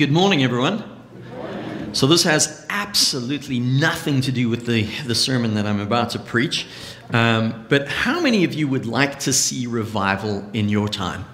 Good 0.00 0.12
morning, 0.12 0.42
everyone. 0.42 0.82
So, 1.92 2.06
this 2.06 2.22
has 2.22 2.64
absolutely 2.70 3.60
nothing 3.60 4.22
to 4.22 4.32
do 4.32 4.48
with 4.48 4.64
the, 4.64 4.84
the 5.04 5.14
sermon 5.14 5.52
that 5.56 5.66
I'm 5.66 5.78
about 5.78 6.08
to 6.12 6.18
preach. 6.18 6.66
Um, 7.12 7.66
but 7.68 7.86
how 7.86 8.18
many 8.18 8.44
of 8.44 8.54
you 8.54 8.66
would 8.66 8.86
like 8.86 9.18
to 9.18 9.32
see 9.34 9.66
revival 9.66 10.42
in 10.54 10.70
your 10.70 10.88
time? 10.88 11.26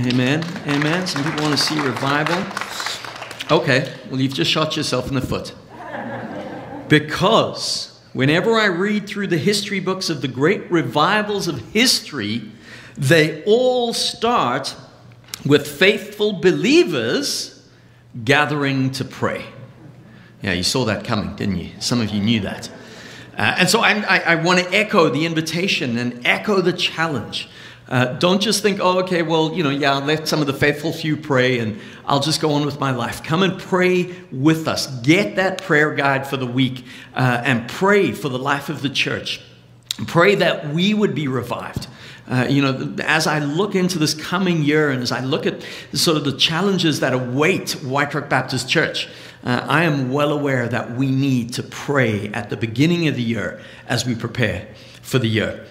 Amen. 0.00 0.42
Amen. 0.68 1.06
Some 1.06 1.22
people 1.22 1.42
want 1.42 1.54
to 1.54 1.62
see 1.62 1.78
revival. 1.78 2.38
Okay, 3.54 3.92
well, 4.10 4.18
you've 4.18 4.32
just 4.32 4.50
shot 4.50 4.74
yourself 4.74 5.08
in 5.08 5.14
the 5.14 5.20
foot. 5.20 5.52
Because 6.88 8.00
whenever 8.14 8.54
I 8.54 8.68
read 8.68 9.06
through 9.06 9.26
the 9.26 9.36
history 9.36 9.80
books 9.80 10.08
of 10.08 10.22
the 10.22 10.28
great 10.28 10.70
revivals 10.70 11.46
of 11.46 11.60
history, 11.74 12.50
they 12.96 13.44
all 13.44 13.92
start 13.92 14.74
with 15.48 15.66
faithful 15.66 16.34
believers 16.34 17.66
gathering 18.24 18.90
to 18.92 19.04
pray. 19.04 19.46
Yeah, 20.42 20.52
you 20.52 20.62
saw 20.62 20.84
that 20.84 21.04
coming, 21.04 21.34
didn't 21.34 21.56
you? 21.56 21.70
Some 21.80 22.00
of 22.00 22.10
you 22.10 22.20
knew 22.20 22.40
that. 22.40 22.70
Uh, 23.36 23.56
and 23.58 23.68
so 23.68 23.80
I, 23.80 23.94
I, 23.94 24.18
I 24.18 24.34
want 24.36 24.60
to 24.60 24.72
echo 24.72 25.08
the 25.08 25.24
invitation 25.24 25.96
and 25.96 26.24
echo 26.26 26.60
the 26.60 26.72
challenge. 26.72 27.48
Uh, 27.88 28.04
don't 28.18 28.42
just 28.42 28.62
think, 28.62 28.78
oh, 28.80 28.98
okay, 29.00 29.22
well, 29.22 29.54
you 29.54 29.62
know, 29.62 29.70
yeah, 29.70 29.94
let 29.94 30.28
some 30.28 30.40
of 30.42 30.46
the 30.46 30.52
faithful 30.52 30.92
few 30.92 31.16
pray 31.16 31.58
and 31.58 31.80
I'll 32.04 32.20
just 32.20 32.40
go 32.40 32.52
on 32.52 32.66
with 32.66 32.78
my 32.78 32.90
life. 32.90 33.24
Come 33.24 33.42
and 33.42 33.58
pray 33.58 34.14
with 34.30 34.68
us. 34.68 34.86
Get 35.00 35.36
that 35.36 35.62
prayer 35.62 35.94
guide 35.94 36.26
for 36.26 36.36
the 36.36 36.46
week 36.46 36.84
uh, 37.14 37.40
and 37.42 37.66
pray 37.68 38.12
for 38.12 38.28
the 38.28 38.38
life 38.38 38.68
of 38.68 38.82
the 38.82 38.90
church. 38.90 39.40
Pray 40.06 40.34
that 40.34 40.68
we 40.68 40.92
would 40.92 41.14
be 41.14 41.28
revived. 41.28 41.88
Uh, 42.28 42.46
you 42.48 42.60
know, 42.60 42.94
as 43.04 43.26
I 43.26 43.38
look 43.38 43.74
into 43.74 43.98
this 43.98 44.12
coming 44.12 44.62
year 44.62 44.90
and 44.90 45.02
as 45.02 45.10
I 45.12 45.20
look 45.20 45.46
at 45.46 45.62
sort 45.94 46.18
of 46.18 46.24
the 46.24 46.32
challenges 46.32 47.00
that 47.00 47.14
await 47.14 47.72
White 47.82 48.12
Rock 48.12 48.28
Baptist 48.28 48.68
Church, 48.68 49.08
uh, 49.44 49.64
I 49.66 49.84
am 49.84 50.12
well 50.12 50.32
aware 50.32 50.68
that 50.68 50.94
we 50.94 51.10
need 51.10 51.54
to 51.54 51.62
pray 51.62 52.28
at 52.28 52.50
the 52.50 52.56
beginning 52.56 53.08
of 53.08 53.16
the 53.16 53.22
year 53.22 53.62
as 53.86 54.04
we 54.04 54.14
prepare 54.14 54.68
for 55.00 55.18
the 55.18 55.28
year. 55.28 55.64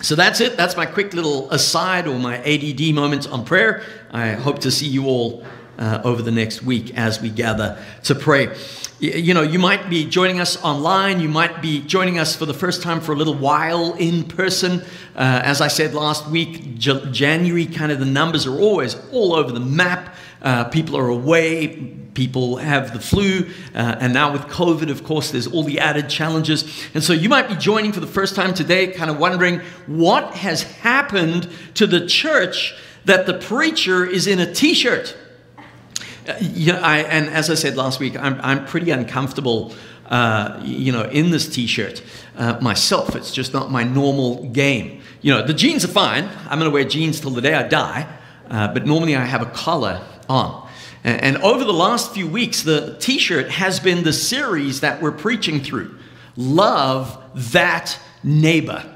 So 0.00 0.14
that's 0.14 0.40
it. 0.40 0.56
That's 0.56 0.76
my 0.76 0.86
quick 0.86 1.12
little 1.14 1.50
aside 1.50 2.06
or 2.06 2.18
my 2.18 2.38
ADD 2.38 2.94
moment 2.94 3.28
on 3.28 3.44
prayer. 3.44 3.82
I 4.10 4.32
hope 4.32 4.60
to 4.60 4.70
see 4.70 4.86
you 4.86 5.06
all 5.06 5.44
uh, 5.78 6.00
over 6.04 6.22
the 6.22 6.32
next 6.32 6.62
week 6.62 6.96
as 6.96 7.20
we 7.20 7.30
gather 7.30 7.82
to 8.04 8.14
pray 8.14 8.54
you 9.00 9.34
know, 9.34 9.42
you 9.42 9.58
might 9.58 9.90
be 9.90 10.04
joining 10.08 10.40
us 10.40 10.62
online. 10.62 11.20
You 11.20 11.28
might 11.28 11.60
be 11.60 11.80
joining 11.80 12.18
us 12.18 12.36
for 12.36 12.46
the 12.46 12.54
first 12.54 12.82
time 12.82 13.00
for 13.00 13.12
a 13.12 13.16
little 13.16 13.34
while 13.34 13.94
in 13.94 14.24
person. 14.24 14.80
Uh, 15.14 15.42
as 15.44 15.60
I 15.60 15.68
said 15.68 15.94
last 15.94 16.28
week, 16.28 16.78
J- 16.78 17.10
January, 17.10 17.66
kind 17.66 17.90
of 17.92 17.98
the 17.98 18.06
numbers 18.06 18.46
are 18.46 18.58
always 18.58 18.96
all 19.12 19.34
over 19.34 19.52
the 19.52 19.60
map. 19.60 20.14
Uh, 20.40 20.64
people 20.64 20.96
are 20.96 21.08
away. 21.08 21.76
People 22.14 22.56
have 22.56 22.92
the 22.92 23.00
flu. 23.00 23.50
Uh, 23.74 23.96
and 23.98 24.14
now 24.14 24.32
with 24.32 24.42
COVID, 24.42 24.90
of 24.90 25.02
course, 25.04 25.32
there's 25.32 25.48
all 25.48 25.64
the 25.64 25.80
added 25.80 26.08
challenges. 26.08 26.64
And 26.94 27.02
so 27.02 27.12
you 27.12 27.28
might 27.28 27.48
be 27.48 27.56
joining 27.56 27.92
for 27.92 28.00
the 28.00 28.06
first 28.06 28.36
time 28.36 28.54
today, 28.54 28.86
kind 28.86 29.10
of 29.10 29.18
wondering 29.18 29.60
what 29.86 30.34
has 30.34 30.62
happened 30.62 31.50
to 31.74 31.86
the 31.86 32.06
church 32.06 32.74
that 33.04 33.26
the 33.26 33.34
preacher 33.34 34.06
is 34.06 34.26
in 34.26 34.38
a 34.38 34.50
t 34.54 34.72
shirt. 34.72 35.16
Yeah, 36.40 36.80
I, 36.80 36.98
and 37.00 37.28
as 37.28 37.50
I 37.50 37.54
said 37.54 37.76
last 37.76 38.00
week, 38.00 38.16
I'm, 38.16 38.40
I'm 38.40 38.64
pretty 38.64 38.90
uncomfortable, 38.90 39.74
uh, 40.06 40.60
you 40.64 40.90
know, 40.90 41.02
in 41.02 41.30
this 41.30 41.48
T-shirt 41.48 42.02
uh, 42.36 42.58
myself. 42.60 43.14
It's 43.14 43.30
just 43.30 43.52
not 43.52 43.70
my 43.70 43.84
normal 43.84 44.44
game. 44.44 45.02
You 45.20 45.32
know, 45.34 45.46
the 45.46 45.54
jeans 45.54 45.84
are 45.84 45.88
fine. 45.88 46.28
I'm 46.48 46.58
going 46.58 46.70
to 46.70 46.74
wear 46.74 46.84
jeans 46.84 47.20
till 47.20 47.30
the 47.30 47.42
day 47.42 47.54
I 47.54 47.68
die, 47.68 48.08
uh, 48.48 48.72
but 48.72 48.86
normally 48.86 49.16
I 49.16 49.24
have 49.24 49.42
a 49.42 49.50
collar 49.50 50.00
on. 50.28 50.68
And, 51.02 51.20
and 51.20 51.36
over 51.38 51.64
the 51.64 51.74
last 51.74 52.12
few 52.12 52.26
weeks, 52.26 52.62
the 52.62 52.96
T-shirt 53.00 53.50
has 53.50 53.78
been 53.78 54.02
the 54.02 54.12
series 54.12 54.80
that 54.80 55.02
we're 55.02 55.12
preaching 55.12 55.60
through. 55.60 55.98
Love 56.36 57.22
that 57.52 57.98
neighbor. 58.22 58.90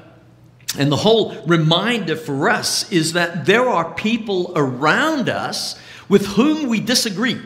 And 0.77 0.91
the 0.91 0.97
whole 0.97 1.41
reminder 1.45 2.15
for 2.15 2.49
us 2.49 2.91
is 2.91 3.13
that 3.13 3.45
there 3.45 3.67
are 3.67 3.93
people 3.93 4.51
around 4.55 5.29
us 5.29 5.79
with 6.09 6.25
whom 6.25 6.67
we 6.67 6.79
disagree. 6.79 7.39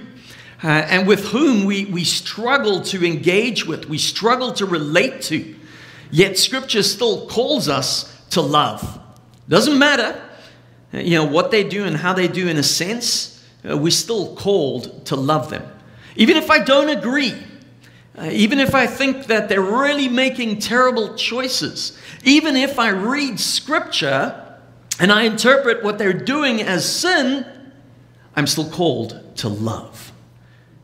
Uh, 0.64 0.68
and 0.68 1.06
with 1.06 1.28
whom 1.28 1.66
we, 1.66 1.86
we 1.86 2.06
struggle 2.06 2.82
to 2.82 3.06
engage 3.06 3.66
with, 3.66 3.90
we 3.90 3.98
struggle 3.98 4.54
to 4.54 4.66
relate 4.66 5.22
to. 5.22 5.56
Yet 6.10 6.38
Scripture 6.38 6.84
still 6.84 7.28
calls 7.28 7.68
us 7.68 8.18
to 8.30 8.42
love. 8.42 9.00
Doesn't 9.50 9.78
matter, 9.78 10.22
uh, 10.94 11.00
you 11.00 11.18
know, 11.18 11.26
what 11.26 11.52
they 11.52 11.66
do 11.66 11.84
and 11.84 11.98
how 11.98 12.14
they 12.14 12.30
do 12.30 12.48
in 12.48 12.56
a 12.56 12.64
sense, 12.64 13.44
uh, 13.70 13.78
we're 13.78 13.92
still 13.92 14.36
called 14.36 15.06
to 15.08 15.18
love 15.18 15.50
them. 15.50 15.64
Even 16.16 16.38
if 16.38 16.50
I 16.50 16.60
don't 16.60 16.90
agree, 16.90 17.34
uh, 18.18 18.30
even 18.32 18.60
if 18.60 18.74
I 18.74 18.88
think 18.88 19.26
that 19.26 19.50
they're 19.50 19.60
really 19.60 20.08
making 20.08 20.60
terrible 20.60 21.16
choices, 21.16 21.98
even 22.24 22.56
if 22.56 22.80
I 22.80 22.90
read 22.90 23.40
Scripture 23.40 24.58
and 25.00 25.12
I 25.12 25.24
interpret 25.24 25.84
what 25.84 25.98
they're 25.98 26.14
doing 26.14 26.62
as 26.62 26.90
sin, 26.90 27.46
I'm 28.36 28.48
still 28.48 28.70
called 28.70 29.38
to 29.38 29.50
love. 29.50 30.12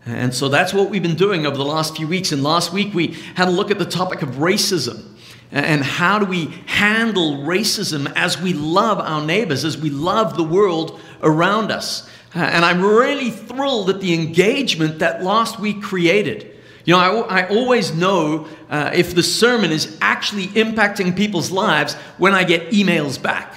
And 0.06 0.34
so 0.34 0.50
that's 0.50 0.74
what 0.74 0.90
we've 0.90 1.04
been 1.04 1.16
doing 1.16 1.46
over 1.46 1.58
the 1.58 1.66
last 1.66 1.96
few 1.96 2.08
weeks. 2.08 2.32
And 2.32 2.44
last 2.44 2.74
week 2.74 2.94
we 2.94 3.18
had 3.36 3.48
a 3.48 3.52
look 3.52 3.70
at 3.70 3.80
the 3.80 3.86
topic 3.86 4.22
of 4.22 4.30
racism 4.36 5.06
and 5.52 5.84
how 5.84 6.20
do 6.20 6.26
we 6.26 6.46
handle 6.68 7.38
racism 7.38 8.12
as 8.16 8.40
we 8.40 8.54
love 8.54 9.00
our 9.00 9.26
neighbors, 9.26 9.66
as 9.66 9.78
we 9.78 9.90
love 9.90 10.38
the 10.38 10.44
world 10.44 11.00
around 11.22 11.72
us. 11.72 12.10
And 12.34 12.64
I'm 12.64 12.84
really 12.84 13.32
thrilled 13.32 13.90
at 13.90 14.00
the 14.00 14.14
engagement 14.14 15.00
that 15.00 15.24
last 15.24 15.60
week 15.60 15.82
created. 15.82 16.56
You 16.86 16.94
know, 16.94 17.00
I, 17.00 17.42
I 17.42 17.48
always 17.50 17.94
know 17.94 18.48
uh, 18.70 18.92
if 18.94 19.16
the 19.16 19.24
sermon 19.24 19.72
is 19.72 19.98
actually 20.02 20.48
impacting 20.48 21.16
people's 21.16 21.52
lives 21.52 21.96
when 22.18 22.34
I 22.34 22.44
get 22.44 22.70
emails 22.70 23.22
back. 23.22 23.54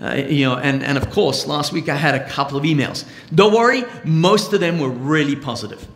Uh, 0.00 0.14
you 0.28 0.44
know, 0.44 0.56
and, 0.56 0.82
and 0.82 0.98
of 0.98 1.10
course, 1.10 1.46
last 1.46 1.72
week 1.72 1.88
I 1.88 1.96
had 1.96 2.14
a 2.14 2.28
couple 2.28 2.58
of 2.58 2.64
emails. 2.64 3.04
Don't 3.34 3.54
worry, 3.54 3.84
most 4.04 4.52
of 4.52 4.60
them 4.60 4.78
were 4.78 4.90
really 4.90 5.36
positive. 5.36 5.86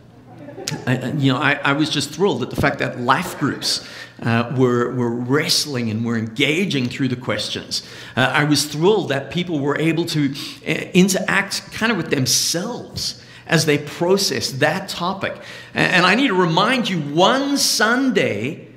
You 0.87 1.33
know, 1.33 1.38
I, 1.38 1.55
I, 1.65 1.72
was 1.72 1.91
just 1.91 2.11
thrilled 2.11 2.43
at 2.44 2.50
the 2.50 2.56
fact 2.56 2.78
that 2.78 3.00
life 3.00 3.38
groups 3.41 3.87
uh, 4.22 4.55
were, 4.56 4.94
were 4.94 5.11
wrestling 5.11 5.91
and 5.91 6.05
were 6.05 6.16
engaging 6.16 6.88
through 6.88 7.09
the 7.09 7.16
questions. 7.16 7.83
Uh, 8.16 8.21
I 8.21 8.44
was 8.44 8.66
thrilled 8.66 9.09
that 9.09 9.33
people 9.33 9.59
were 9.59 9.77
able 9.78 10.05
to 10.06 10.32
uh, 10.32 10.71
interact 10.94 11.72
kind 11.72 11.91
of 11.91 11.99
with 11.99 12.11
themselves 12.11 13.25
as 13.47 13.67
they 13.67 13.78
process 13.78 14.53
that 14.53 14.88
topic. 14.88 15.34
And, 15.75 15.93
and 15.93 16.06
I 16.06 16.15
need 16.15 16.28
to 16.28 16.34
remind 16.34 16.88
you 16.88 17.00
one 17.00 17.56
Sunday, 17.56 18.69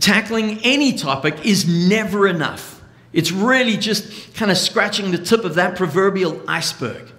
tackling 0.00 0.60
any 0.62 0.92
topic 0.92 1.46
is 1.46 1.66
never 1.66 2.28
enough. 2.28 2.82
It's 3.14 3.30
really 3.30 3.76
just 3.76 4.34
kind 4.34 4.50
of 4.50 4.58
scratching 4.58 5.12
the 5.12 5.18
tip 5.18 5.44
of 5.44 5.54
that 5.54 5.76
proverbial 5.76 6.42
iceberg. 6.48 7.10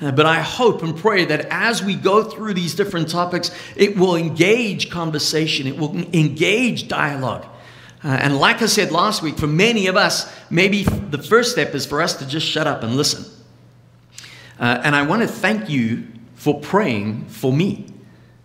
Uh, 0.00 0.10
but 0.10 0.26
I 0.26 0.40
hope 0.40 0.82
and 0.82 0.94
pray 0.94 1.24
that 1.24 1.46
as 1.50 1.82
we 1.82 1.94
go 1.94 2.24
through 2.24 2.52
these 2.54 2.74
different 2.74 3.08
topics, 3.08 3.50
it 3.76 3.96
will 3.96 4.16
engage 4.16 4.90
conversation, 4.90 5.66
it 5.66 5.78
will 5.78 5.96
engage 6.12 6.88
dialogue. 6.88 7.46
Uh, 8.04 8.08
and 8.08 8.38
like 8.38 8.60
I 8.60 8.66
said 8.66 8.90
last 8.90 9.22
week, 9.22 9.38
for 9.38 9.46
many 9.46 9.86
of 9.86 9.96
us, 9.96 10.30
maybe 10.50 10.82
the 10.82 11.22
first 11.22 11.52
step 11.52 11.74
is 11.74 11.86
for 11.86 12.02
us 12.02 12.14
to 12.16 12.26
just 12.26 12.46
shut 12.46 12.66
up 12.66 12.82
and 12.82 12.96
listen. 12.96 13.24
Uh, 14.58 14.80
and 14.84 14.94
I 14.94 15.02
want 15.02 15.22
to 15.22 15.28
thank 15.28 15.70
you 15.70 16.08
for 16.34 16.60
praying 16.60 17.26
for 17.26 17.52
me 17.52 17.86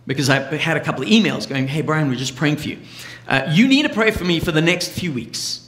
because 0.06 0.30
I 0.30 0.38
had 0.56 0.76
a 0.76 0.80
couple 0.80 1.02
of 1.02 1.08
emails 1.08 1.48
going, 1.48 1.68
Hey, 1.68 1.82
Brian, 1.82 2.08
we're 2.08 2.14
just 2.14 2.36
praying 2.36 2.56
for 2.56 2.68
you. 2.68 2.78
Uh, 3.28 3.48
you 3.50 3.68
need 3.68 3.82
to 3.82 3.88
pray 3.88 4.10
for 4.10 4.24
me 4.24 4.40
for 4.40 4.52
the 4.52 4.62
next 4.62 4.90
few 4.90 5.12
weeks. 5.12 5.61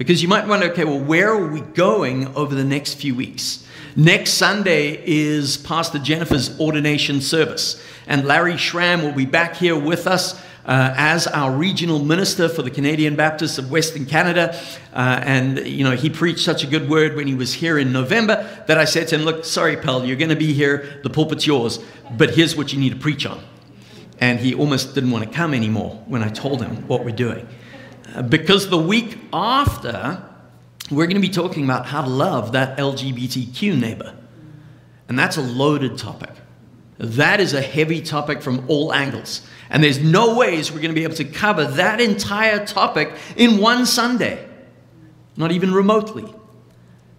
Because 0.00 0.22
you 0.22 0.28
might 0.28 0.46
wonder, 0.46 0.70
okay, 0.70 0.84
well, 0.84 0.98
where 0.98 1.28
are 1.28 1.46
we 1.46 1.60
going 1.60 2.34
over 2.34 2.54
the 2.54 2.64
next 2.64 2.94
few 2.94 3.14
weeks? 3.14 3.66
Next 3.94 4.30
Sunday 4.30 4.98
is 5.06 5.58
Pastor 5.58 5.98
Jennifer's 5.98 6.58
ordination 6.58 7.20
service, 7.20 7.78
and 8.06 8.24
Larry 8.24 8.56
Schramm 8.56 9.02
will 9.02 9.12
be 9.12 9.26
back 9.26 9.56
here 9.56 9.78
with 9.78 10.06
us. 10.06 10.40
Uh, 10.64 10.94
as 10.96 11.26
our 11.26 11.50
regional 11.50 11.98
minister 11.98 12.48
for 12.48 12.62
the 12.62 12.70
Canadian 12.70 13.16
Baptists 13.16 13.56
of 13.56 13.70
Western 13.70 14.04
Canada. 14.04 14.54
Uh, 14.92 15.20
and, 15.24 15.66
you 15.66 15.82
know, 15.82 15.96
he 15.96 16.10
preached 16.10 16.40
such 16.40 16.62
a 16.62 16.66
good 16.66 16.88
word 16.88 17.16
when 17.16 17.26
he 17.26 17.34
was 17.34 17.54
here 17.54 17.78
in 17.78 17.92
November 17.92 18.46
that 18.68 18.76
I 18.76 18.84
said 18.84 19.08
to 19.08 19.16
him, 19.16 19.22
Look, 19.22 19.46
sorry, 19.46 19.78
pal, 19.78 20.04
you're 20.04 20.18
going 20.18 20.28
to 20.28 20.36
be 20.36 20.52
here. 20.52 21.00
The 21.02 21.10
pulpit's 21.10 21.46
yours, 21.46 21.80
but 22.16 22.34
here's 22.34 22.56
what 22.56 22.74
you 22.74 22.78
need 22.78 22.90
to 22.90 22.98
preach 22.98 23.24
on. 23.24 23.42
And 24.20 24.38
he 24.38 24.54
almost 24.54 24.94
didn't 24.94 25.10
want 25.10 25.24
to 25.24 25.30
come 25.30 25.54
anymore 25.54 26.04
when 26.06 26.22
I 26.22 26.28
told 26.28 26.62
him 26.62 26.86
what 26.86 27.06
we're 27.06 27.16
doing. 27.16 27.48
Because 28.28 28.68
the 28.68 28.78
week 28.78 29.18
after, 29.32 30.22
we're 30.90 31.06
going 31.06 31.20
to 31.20 31.26
be 31.26 31.32
talking 31.32 31.64
about 31.64 31.86
how 31.86 32.02
to 32.02 32.08
love 32.08 32.52
that 32.52 32.76
LGBTQ 32.78 33.78
neighbor. 33.78 34.16
And 35.08 35.18
that's 35.18 35.36
a 35.36 35.42
loaded 35.42 35.98
topic. 35.98 36.30
That 36.98 37.40
is 37.40 37.54
a 37.54 37.62
heavy 37.62 38.02
topic 38.02 38.42
from 38.42 38.64
all 38.68 38.92
angles. 38.92 39.46
And 39.70 39.82
there's 39.82 40.00
no 40.00 40.36
ways 40.36 40.70
we're 40.70 40.80
going 40.80 40.90
to 40.90 40.94
be 40.94 41.04
able 41.04 41.14
to 41.16 41.24
cover 41.24 41.64
that 41.64 42.00
entire 42.00 42.66
topic 42.66 43.12
in 43.36 43.58
one 43.58 43.86
Sunday, 43.86 44.46
not 45.36 45.52
even 45.52 45.72
remotely. 45.72 46.32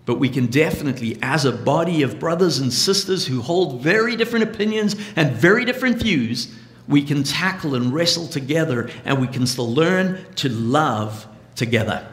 but 0.06 0.20
we 0.20 0.30
can 0.30 0.48
definitely, 0.48 1.18
as 1.22 1.46
a 1.46 1.52
body 1.52 2.02
of 2.04 2.20
brothers 2.20 2.60
and 2.60 2.74
sisters 2.74 3.28
who 3.28 3.42
hold 3.42 3.82
very 3.82 4.16
different 4.16 4.44
opinions 4.44 4.96
and 5.16 5.32
very 5.32 5.64
different 5.64 5.98
views, 5.98 6.54
we 6.88 7.04
can 7.04 7.24
tackle 7.24 7.76
and 7.76 7.94
wrestle 7.94 8.28
together 8.28 8.90
and 9.06 9.20
we 9.20 9.28
can 9.28 9.46
still 9.46 9.74
learn 9.74 10.26
to 10.36 10.50
love 10.50 11.28
together. 11.56 12.08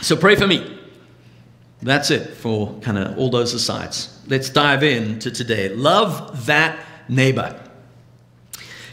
So 0.00 0.16
pray 0.16 0.36
for 0.36 0.46
me. 0.46 0.78
That's 1.82 2.10
it 2.10 2.34
for 2.34 2.78
kind 2.80 2.96
of 2.96 3.18
all 3.18 3.30
those 3.30 3.54
asides. 3.54 4.16
Let's 4.28 4.50
dive 4.50 4.82
into 4.82 5.30
today. 5.30 5.68
Love 5.70 6.46
that 6.46 6.78
neighbor. 7.08 7.58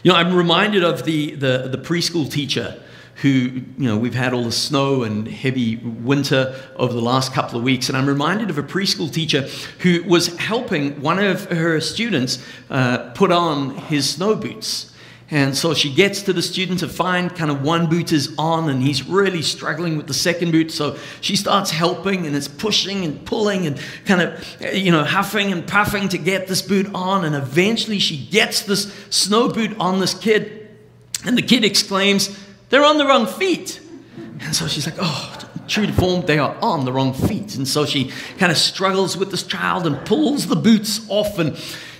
You 0.02 0.12
know, 0.12 0.18
I'm 0.18 0.34
reminded 0.34 0.84
of 0.84 1.06
the, 1.06 1.36
the, 1.36 1.68
the 1.72 1.78
preschool 1.78 2.32
teacher 2.32 2.82
who, 3.22 3.30
you 3.30 3.64
know, 3.78 3.98
we've 3.98 4.14
had 4.14 4.34
all 4.34 4.46
the 4.46 4.52
snow 4.52 5.04
and 5.04 5.28
heavy 5.28 5.76
winter 5.76 6.56
over 6.78 6.94
the 6.94 7.02
last 7.02 7.34
couple 7.34 7.58
of 7.58 7.64
weeks. 7.64 7.90
And 7.90 7.98
I'm 7.98 8.08
reminded 8.08 8.50
of 8.50 8.58
a 8.58 8.64
preschool 8.64 9.12
teacher 9.12 9.42
who 9.80 10.04
was 10.04 10.38
helping 10.38 11.02
one 11.02 11.20
of 11.20 11.46
her 11.52 11.82
students 11.82 12.44
uh, 12.70 13.12
put 13.12 13.32
on 13.32 13.76
his 13.76 14.10
snow 14.10 14.36
boots. 14.36 14.94
And 15.32 15.56
so 15.56 15.76
she 15.76 15.94
gets 15.94 16.24
to 16.24 16.34
the 16.34 16.42
student 16.42 16.80
to 16.80 16.88
find 16.88 17.34
kind 17.36 17.52
of 17.52 17.62
one 17.62 17.88
boot 17.88 18.12
is 18.12 18.34
on 18.40 18.68
and 18.68 18.82
he's 18.82 19.08
really 19.08 19.44
struggling 19.44 19.96
with 19.96 20.08
the 20.08 20.14
second 20.14 20.52
boot. 20.52 20.72
So 20.72 20.98
she 21.22 21.36
starts 21.36 21.70
helping 21.70 22.26
and 22.26 22.36
it's 22.36 22.48
pushing 22.48 23.06
and 23.06 23.24
pulling 23.26 23.68
and 23.68 23.80
kind 24.06 24.22
of, 24.22 24.74
you 24.74 24.92
know, 24.92 25.04
huffing 25.04 25.52
and 25.52 25.68
puffing 25.68 26.10
to 26.10 26.18
get 26.18 26.48
this 26.48 26.64
boot 26.64 26.88
on. 26.96 27.26
And 27.26 27.36
eventually 27.36 28.00
she 28.00 28.18
gets 28.18 28.64
this 28.64 28.92
snow 29.12 29.50
boot 29.50 29.78
on 29.80 30.00
this 30.00 30.16
kid. 30.16 30.68
And 31.24 31.38
the 31.38 31.44
kid 31.44 31.64
exclaims, 31.64 32.36
They're 32.70 32.86
on 32.86 32.98
the 32.98 33.06
wrong 33.06 33.28
feet. 33.28 33.80
And 34.42 34.56
so 34.56 34.68
she's 34.68 34.88
like, 34.88 34.98
Oh, 35.00 35.50
true 35.68 35.86
to 35.86 35.94
form, 35.94 36.26
they 36.26 36.40
are 36.40 36.58
on 36.60 36.86
the 36.86 36.92
wrong 36.92 37.14
feet. 37.14 37.56
And 37.56 37.68
so 37.68 37.86
she 37.86 38.12
kind 38.40 38.52
of 38.52 38.58
struggles 38.58 39.16
with 39.16 39.30
this 39.30 39.44
child 39.44 39.86
and 39.86 40.04
pulls 40.08 40.48
the 40.48 40.56
boots 40.56 41.08
off 41.08 41.38
and 41.38 41.56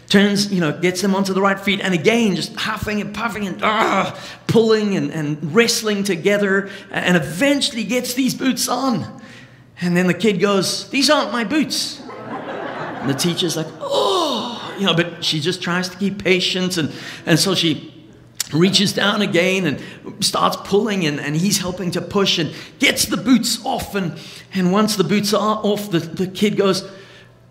turns, 0.10 0.52
you 0.52 0.60
know, 0.60 0.78
gets 0.78 1.02
them 1.02 1.16
onto 1.16 1.34
the 1.34 1.42
right 1.42 1.60
feet, 1.60 1.80
and 1.82 1.94
again, 1.94 2.36
just 2.36 2.56
huffing 2.56 3.00
and 3.00 3.14
puffing 3.14 3.48
and 3.48 3.62
uh, 3.64 4.16
pulling 4.48 4.96
and, 4.96 5.12
and 5.12 5.54
wrestling 5.54 6.04
together, 6.04 6.70
and 6.92 7.16
eventually 7.16 7.84
gets 7.84 8.16
these 8.16 8.34
boots 8.34 8.68
on. 8.68 9.22
And 9.82 9.96
then 9.96 10.08
the 10.08 10.14
kid 10.14 10.40
goes, 10.40 10.90
These 10.90 11.10
aren't 11.10 11.32
my 11.32 11.44
boots. 11.44 12.02
And 12.02 13.10
the 13.10 13.14
teacher's 13.14 13.56
like, 13.56 13.68
Oh, 13.80 14.76
you 14.78 14.86
know, 14.86 14.96
but 14.96 15.24
she 15.24 15.40
just 15.40 15.62
tries 15.62 15.88
to 15.90 15.98
keep 15.98 16.24
patience, 16.24 16.78
and, 16.78 16.92
and 17.26 17.40
so 17.40 17.54
she 17.54 17.94
reaches 18.52 18.94
down 18.94 19.22
again 19.22 19.66
and 19.66 20.26
starts 20.26 20.58
pulling 20.64 21.06
and, 21.06 21.20
and 21.20 21.36
he's 21.36 21.60
helping 21.60 21.92
to 21.92 22.02
push 22.02 22.40
and 22.40 22.52
gets 22.80 23.06
the 23.06 23.18
boots 23.18 23.64
off 23.64 23.94
and, 23.94 24.20
and 24.56 24.72
once 24.72 24.96
the 24.96 25.04
boots 25.04 25.36
are 25.36 25.60
off 25.64 25.92
the, 25.92 26.00
the 26.00 26.26
kid 26.26 26.58
goes 26.58 26.90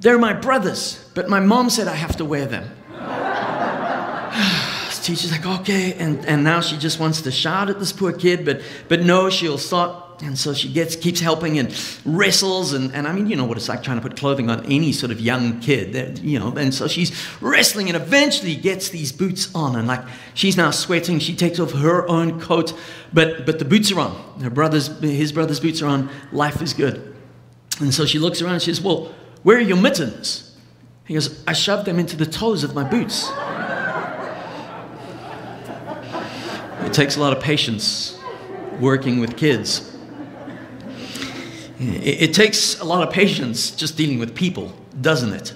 they're 0.00 0.18
my 0.18 0.32
brothers, 0.32 1.04
but 1.14 1.28
my 1.28 1.40
mom 1.40 1.70
said 1.70 1.88
I 1.88 1.94
have 1.94 2.16
to 2.16 2.24
wear 2.24 2.46
them. 2.46 2.70
teacher's 5.08 5.32
like, 5.32 5.46
okay. 5.60 5.94
And, 5.94 6.24
and 6.26 6.44
now 6.44 6.60
she 6.60 6.76
just 6.76 7.00
wants 7.00 7.22
to 7.22 7.30
shout 7.30 7.70
at 7.70 7.78
this 7.78 7.92
poor 7.92 8.12
kid, 8.12 8.44
but, 8.44 8.60
but 8.88 9.00
no, 9.00 9.30
she'll 9.30 9.58
stop. 9.58 10.20
And 10.20 10.36
so 10.36 10.52
she 10.52 10.70
gets, 10.70 10.96
keeps 10.96 11.20
helping 11.20 11.58
and 11.58 11.72
wrestles. 12.04 12.72
And, 12.72 12.92
and 12.94 13.06
I 13.06 13.12
mean, 13.12 13.28
you 13.28 13.36
know 13.36 13.44
what 13.44 13.56
it's 13.56 13.68
like 13.68 13.82
trying 13.82 13.98
to 13.98 14.02
put 14.02 14.16
clothing 14.16 14.50
on 14.50 14.66
any 14.66 14.92
sort 14.92 15.12
of 15.12 15.20
young 15.20 15.60
kid, 15.60 15.92
that, 15.94 16.22
you 16.22 16.38
know. 16.38 16.52
And 16.56 16.74
so 16.74 16.88
she's 16.88 17.12
wrestling 17.40 17.88
and 17.88 17.96
eventually 17.96 18.56
gets 18.56 18.90
these 18.90 19.12
boots 19.12 19.54
on. 19.54 19.76
And 19.76 19.86
like, 19.86 20.04
she's 20.34 20.56
now 20.56 20.72
sweating. 20.72 21.20
She 21.20 21.34
takes 21.34 21.58
off 21.58 21.72
her 21.72 22.06
own 22.08 22.40
coat, 22.40 22.74
but, 23.12 23.46
but 23.46 23.58
the 23.58 23.64
boots 23.64 23.92
are 23.92 24.00
on. 24.00 24.40
Her 24.42 24.50
brother's, 24.50 24.88
his 25.00 25.32
brother's 25.32 25.60
boots 25.60 25.80
are 25.82 25.86
on. 25.86 26.10
Life 26.32 26.60
is 26.60 26.74
good. 26.74 27.16
And 27.80 27.94
so 27.94 28.04
she 28.04 28.18
looks 28.18 28.42
around 28.42 28.54
and 28.54 28.62
she 28.62 28.74
says, 28.74 28.82
well, 28.82 29.14
where 29.42 29.56
are 29.56 29.60
your 29.60 29.76
mittens? 29.76 30.56
He 31.04 31.14
goes, 31.14 31.42
I 31.46 31.52
shoved 31.52 31.86
them 31.86 31.98
into 31.98 32.16
the 32.16 32.26
toes 32.26 32.64
of 32.64 32.74
my 32.74 32.84
boots. 32.84 33.30
It 36.86 36.92
takes 36.92 37.16
a 37.16 37.20
lot 37.20 37.36
of 37.36 37.42
patience 37.42 38.18
working 38.80 39.20
with 39.20 39.36
kids. 39.36 39.96
It, 41.80 42.34
takes 42.34 42.80
a 42.80 42.84
lot 42.84 43.06
of 43.06 43.12
patience 43.12 43.70
just 43.70 43.96
dealing 43.96 44.18
with 44.18 44.34
people, 44.34 44.74
doesn't 45.00 45.32
it? 45.32 45.54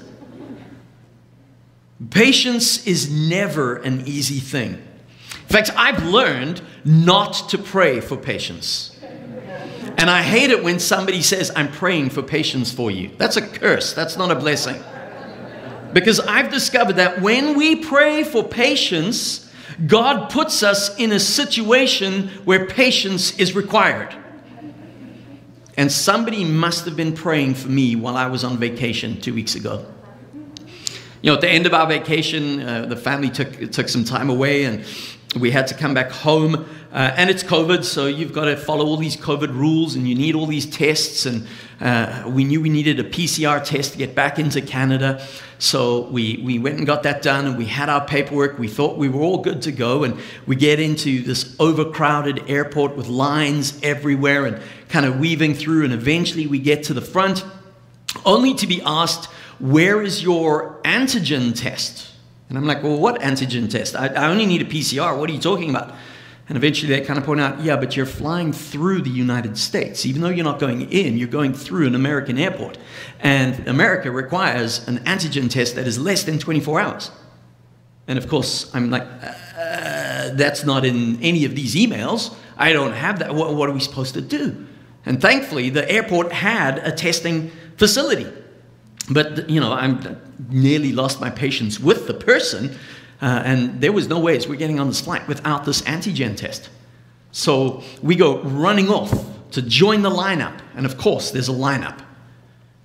Patience 2.10 2.86
is 2.86 3.10
never 3.10 3.76
an 3.76 4.06
easy 4.06 4.38
thing. 4.38 4.74
In 4.74 5.48
fact, 5.48 5.70
I've 5.76 6.04
learned 6.04 6.62
not 6.84 7.48
to 7.50 7.58
pray 7.58 8.00
for 8.00 8.16
patience. 8.16 8.91
And 10.02 10.10
I 10.10 10.20
hate 10.20 10.50
it 10.50 10.64
when 10.64 10.80
somebody 10.80 11.22
says, 11.22 11.52
I'm 11.54 11.70
praying 11.70 12.10
for 12.10 12.24
patience 12.24 12.72
for 12.72 12.90
you. 12.90 13.12
That's 13.18 13.36
a 13.36 13.40
curse, 13.40 13.92
that's 13.92 14.16
not 14.16 14.32
a 14.32 14.34
blessing. 14.34 14.82
Because 15.92 16.18
I've 16.18 16.50
discovered 16.50 16.94
that 16.94 17.22
when 17.22 17.56
we 17.56 17.76
pray 17.76 18.24
for 18.24 18.42
patience, 18.42 19.48
God 19.86 20.28
puts 20.28 20.64
us 20.64 20.98
in 20.98 21.12
a 21.12 21.20
situation 21.20 22.30
where 22.44 22.66
patience 22.66 23.38
is 23.38 23.54
required. 23.54 24.12
And 25.76 25.92
somebody 25.92 26.44
must 26.44 26.84
have 26.84 26.96
been 26.96 27.14
praying 27.14 27.54
for 27.54 27.68
me 27.68 27.94
while 27.94 28.16
I 28.16 28.26
was 28.26 28.42
on 28.42 28.56
vacation 28.56 29.20
two 29.20 29.32
weeks 29.32 29.54
ago. 29.54 29.86
You 31.22 31.30
know, 31.30 31.34
at 31.34 31.42
the 31.42 31.48
end 31.48 31.66
of 31.66 31.74
our 31.74 31.86
vacation, 31.86 32.60
uh, 32.60 32.86
the 32.86 32.96
family 32.96 33.30
took, 33.30 33.70
took 33.70 33.88
some 33.88 34.02
time 34.02 34.30
away 34.30 34.64
and 34.64 34.84
we 35.36 35.50
had 35.50 35.66
to 35.68 35.74
come 35.74 35.94
back 35.94 36.10
home. 36.10 36.66
Uh, 36.92 37.10
and 37.16 37.30
it's 37.30 37.42
COVID, 37.42 37.84
so 37.84 38.06
you've 38.06 38.34
got 38.34 38.44
to 38.44 38.56
follow 38.56 38.84
all 38.84 38.98
these 38.98 39.16
COVID 39.16 39.54
rules 39.54 39.94
and 39.94 40.06
you 40.06 40.14
need 40.14 40.34
all 40.34 40.44
these 40.44 40.66
tests. 40.66 41.24
And 41.24 41.46
uh, 41.80 42.24
we 42.26 42.44
knew 42.44 42.60
we 42.60 42.68
needed 42.68 43.00
a 43.00 43.04
PCR 43.04 43.64
test 43.64 43.92
to 43.92 43.98
get 43.98 44.14
back 44.14 44.38
into 44.38 44.60
Canada. 44.60 45.26
So 45.58 46.02
we, 46.08 46.42
we 46.44 46.58
went 46.58 46.76
and 46.76 46.86
got 46.86 47.04
that 47.04 47.22
done 47.22 47.46
and 47.46 47.56
we 47.56 47.64
had 47.64 47.88
our 47.88 48.04
paperwork. 48.04 48.58
We 48.58 48.68
thought 48.68 48.98
we 48.98 49.08
were 49.08 49.22
all 49.22 49.38
good 49.38 49.62
to 49.62 49.72
go. 49.72 50.04
And 50.04 50.18
we 50.46 50.54
get 50.54 50.80
into 50.80 51.22
this 51.22 51.56
overcrowded 51.58 52.50
airport 52.50 52.94
with 52.94 53.08
lines 53.08 53.80
everywhere 53.82 54.44
and 54.44 54.60
kind 54.90 55.06
of 55.06 55.18
weaving 55.18 55.54
through. 55.54 55.84
And 55.84 55.94
eventually 55.94 56.46
we 56.46 56.58
get 56.58 56.84
to 56.84 56.94
the 56.94 57.00
front, 57.00 57.42
only 58.26 58.52
to 58.54 58.66
be 58.66 58.82
asked, 58.84 59.30
Where 59.58 60.02
is 60.02 60.22
your 60.22 60.78
antigen 60.82 61.58
test? 61.58 62.11
And 62.52 62.58
I'm 62.58 62.66
like, 62.66 62.82
well, 62.82 62.98
what 62.98 63.22
antigen 63.22 63.70
test? 63.70 63.96
I, 63.96 64.08
I, 64.08 64.28
only 64.28 64.44
need 64.44 64.60
a 64.60 64.66
PCR. 64.66 65.16
What 65.16 65.30
are 65.30 65.32
you 65.32 65.38
talking 65.38 65.70
about? 65.70 65.94
And 66.50 66.58
eventually 66.58 66.94
they 66.94 67.00
kind 67.00 67.18
of 67.18 67.24
point 67.24 67.40
out, 67.40 67.62
yeah, 67.62 67.76
but 67.76 67.96
you're 67.96 68.04
flying 68.04 68.52
through 68.52 69.00
the 69.00 69.10
United 69.10 69.56
States. 69.56 70.04
Even 70.04 70.20
though 70.20 70.28
you're 70.28 70.44
not 70.44 70.58
going 70.58 70.82
in, 70.92 71.16
you're 71.16 71.28
going 71.28 71.54
through 71.54 71.86
an 71.86 71.94
American 71.94 72.36
airport. 72.36 72.76
And 73.20 73.66
America 73.66 74.10
requires 74.10 74.86
an 74.86 74.98
antigen 74.98 75.48
test 75.48 75.76
that 75.76 75.86
is 75.86 75.98
less 75.98 76.24
than 76.24 76.38
24 76.38 76.78
hours. 76.78 77.10
And 78.06 78.18
of 78.18 78.28
course, 78.28 78.70
I'm 78.74 78.90
like, 78.90 79.04
uh, 79.04 80.34
that's 80.34 80.62
not 80.62 80.84
in 80.84 81.22
any 81.22 81.46
of 81.46 81.56
these 81.56 81.74
emails. 81.74 82.34
I 82.58 82.74
don't 82.74 82.92
have 82.92 83.20
that. 83.20 83.34
What, 83.34 83.54
what 83.54 83.70
are 83.70 83.72
we 83.72 83.80
supposed 83.80 84.12
to 84.12 84.20
do? 84.20 84.66
And 85.06 85.22
thankfully, 85.22 85.70
the 85.70 85.90
airport 85.90 86.32
had 86.32 86.80
a 86.80 86.92
testing 86.92 87.50
facility. 87.78 88.30
But, 89.10 89.50
you 89.50 89.60
know, 89.60 89.72
I'm 89.72 90.20
nearly 90.48 90.92
lost 90.92 91.20
my 91.20 91.30
patience 91.30 91.80
with 91.80 92.06
the 92.06 92.14
person, 92.14 92.76
uh, 93.20 93.42
and 93.44 93.80
there 93.80 93.92
was 93.92 94.08
no 94.08 94.18
ways 94.20 94.46
we're 94.46 94.56
getting 94.56 94.78
on 94.78 94.88
this 94.88 95.00
flight 95.00 95.26
without 95.26 95.64
this 95.64 95.82
antigen 95.82 96.36
test. 96.36 96.70
So 97.32 97.82
we 98.02 98.14
go 98.14 98.40
running 98.42 98.88
off 98.88 99.12
to 99.52 99.62
join 99.62 100.02
the 100.02 100.10
lineup, 100.10 100.60
and 100.76 100.86
of 100.86 100.98
course, 100.98 101.30
there's 101.30 101.48
a 101.48 101.52
lineup. 101.52 101.98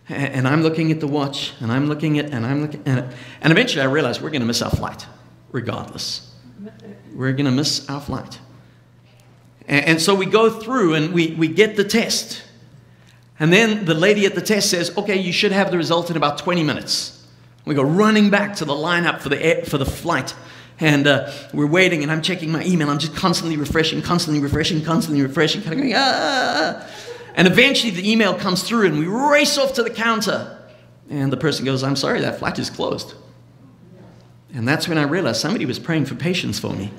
And 0.10 0.48
I'm 0.48 0.64
looking 0.64 0.92
at 0.92 1.02
the 1.02 1.08
watch, 1.08 1.54
and 1.60 1.72
I'm 1.72 1.88
looking 1.88 2.18
at, 2.18 2.32
and 2.32 2.46
I'm 2.46 2.62
looking 2.62 2.88
at. 2.88 3.14
And 3.42 3.52
eventually 3.52 3.82
I 3.82 3.88
realize 3.88 4.22
we're 4.22 4.30
going 4.30 4.42
to 4.42 4.48
miss 4.48 4.62
our 4.62 4.72
flight, 4.72 5.06
regardless. 5.52 6.34
We're 7.14 7.34
going 7.34 7.46
to 7.46 7.52
miss 7.52 7.90
our 7.90 8.00
flight. 8.00 8.40
And, 9.68 10.02
so 10.02 10.16
we 10.16 10.26
go 10.26 10.50
through 10.50 10.94
and 10.94 11.14
we, 11.14 11.34
we 11.34 11.50
get 11.50 11.76
the 11.76 11.84
test. 11.84 12.42
And 13.39 13.53
then 13.53 13.86
the 13.86 13.94
lady 13.94 14.25
at 14.25 14.36
the 14.36 14.41
test 14.41 14.70
says, 14.70 14.96
okay, 14.98 15.15
you 15.15 15.32
should 15.32 15.51
have 15.51 15.72
the 15.72 15.77
result 15.77 16.10
in 16.10 16.17
about 16.17 16.39
20 16.39 16.63
minutes. 16.63 17.25
We 17.65 17.75
go 17.75 17.84
running 17.84 18.29
back 18.29 18.56
to 18.58 18.65
the 18.65 18.74
lineup 18.74 19.20
for 19.20 19.29
the, 19.29 19.44
air, 19.44 19.65
for 19.65 19.77
the 19.77 19.86
flight. 19.86 20.34
And 20.79 21.08
uh, 21.08 21.32
we're 21.53 21.67
waiting, 21.67 22.03
and 22.03 22.12
I'm 22.12 22.22
checking 22.22 22.51
my 22.51 22.63
email. 22.63 22.89
I'm 22.89 23.00
just 23.00 23.15
constantly 23.15 23.58
refreshing, 23.58 24.01
constantly 24.01 24.41
refreshing, 24.41 24.84
constantly 24.84 25.22
refreshing, 25.22 25.62
kind 25.62 25.74
of 25.74 25.79
going, 25.79 25.94
ah. 25.96 26.88
And 27.36 27.48
eventually 27.48 27.91
the 27.91 28.10
email 28.10 28.34
comes 28.36 28.63
through, 28.63 28.88
and 28.88 28.98
we 28.98 29.06
race 29.06 29.58
off 29.58 29.74
to 29.74 29.84
the 29.84 29.89
counter. 29.89 30.58
And 31.10 31.32
the 31.32 31.38
person 31.38 31.65
goes, 31.65 31.84
I'm 31.84 31.96
sorry, 31.96 32.22
that 32.22 32.39
flight 32.39 32.58
is 32.60 32.70
closed. 32.70 33.13
And 34.53 34.67
that's 34.67 34.88
when 34.88 34.98
I 34.98 35.03
realized 35.03 35.41
somebody 35.41 35.65
was 35.65 35.79
praying 35.79 36.06
for 36.06 36.15
patience 36.15 36.60
for 36.60 36.74
me. 36.74 36.91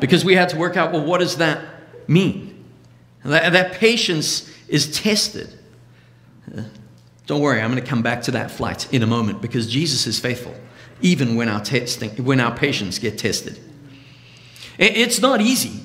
Because 0.00 0.24
we 0.24 0.34
had 0.34 0.50
to 0.50 0.56
work 0.56 0.76
out, 0.76 0.92
well, 0.92 1.04
what 1.04 1.18
does 1.18 1.38
that 1.38 1.60
mean? 2.06 2.64
That, 3.24 3.52
that 3.52 3.72
patience 3.72 4.50
is 4.68 4.98
tested. 4.98 5.48
Don't 7.26 7.40
worry, 7.40 7.60
I'm 7.60 7.70
going 7.70 7.82
to 7.82 7.88
come 7.88 8.02
back 8.02 8.22
to 8.22 8.32
that 8.32 8.50
flight 8.50 8.92
in 8.92 9.02
a 9.02 9.06
moment 9.06 9.42
because 9.42 9.66
Jesus 9.66 10.06
is 10.06 10.18
faithful, 10.18 10.54
even 11.00 11.34
when 11.34 11.48
our 11.48 11.60
testing, 11.60 12.10
when 12.24 12.40
our 12.40 12.56
patience 12.56 12.98
get 12.98 13.18
tested. 13.18 13.58
It's 14.78 15.20
not 15.20 15.40
easy. 15.40 15.80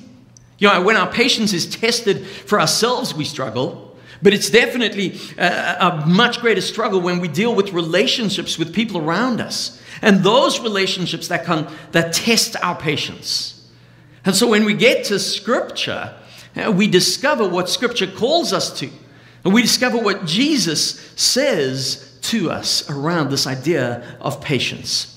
You 0.58 0.68
know, 0.68 0.82
when 0.82 0.96
our 0.96 1.10
patience 1.10 1.52
is 1.52 1.66
tested 1.66 2.26
for 2.26 2.60
ourselves, 2.60 3.14
we 3.14 3.24
struggle. 3.24 3.96
But 4.22 4.32
it's 4.32 4.50
definitely 4.50 5.18
a, 5.36 5.76
a, 5.80 6.06
much 6.06 6.40
greater 6.40 6.60
struggle 6.60 7.00
when 7.00 7.18
we 7.18 7.26
deal 7.26 7.56
with 7.56 7.72
relationships 7.72 8.56
with 8.56 8.72
people 8.72 9.00
around 9.00 9.40
us. 9.40 9.82
And 10.00 10.22
those 10.22 10.60
relationships 10.60 11.26
that, 11.28 11.44
can, 11.44 11.66
that 11.90 12.12
test 12.12 12.54
our 12.62 12.76
patience. 12.76 13.68
And 14.24 14.36
so 14.36 14.48
when 14.48 14.64
we 14.64 14.74
get 14.74 15.06
to 15.06 15.18
Scripture, 15.18 16.14
we 16.74 16.86
discover 16.86 17.48
what 17.48 17.68
Scripture 17.68 18.06
calls 18.06 18.52
us 18.52 18.78
to. 18.80 18.90
And 19.44 19.52
we 19.52 19.62
discover 19.62 19.98
what 19.98 20.24
Jesus 20.24 21.00
says 21.16 22.18
to 22.22 22.50
us 22.50 22.88
around 22.88 23.30
this 23.30 23.46
idea 23.46 24.16
of 24.20 24.40
patience. 24.40 25.08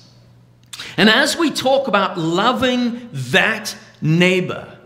And 0.98 1.10
as 1.10 1.38
we 1.38 1.52
talk 1.52 1.88
about 1.88 2.18
loving 2.18 3.10
that 3.12 3.76
neighbor, 4.02 4.78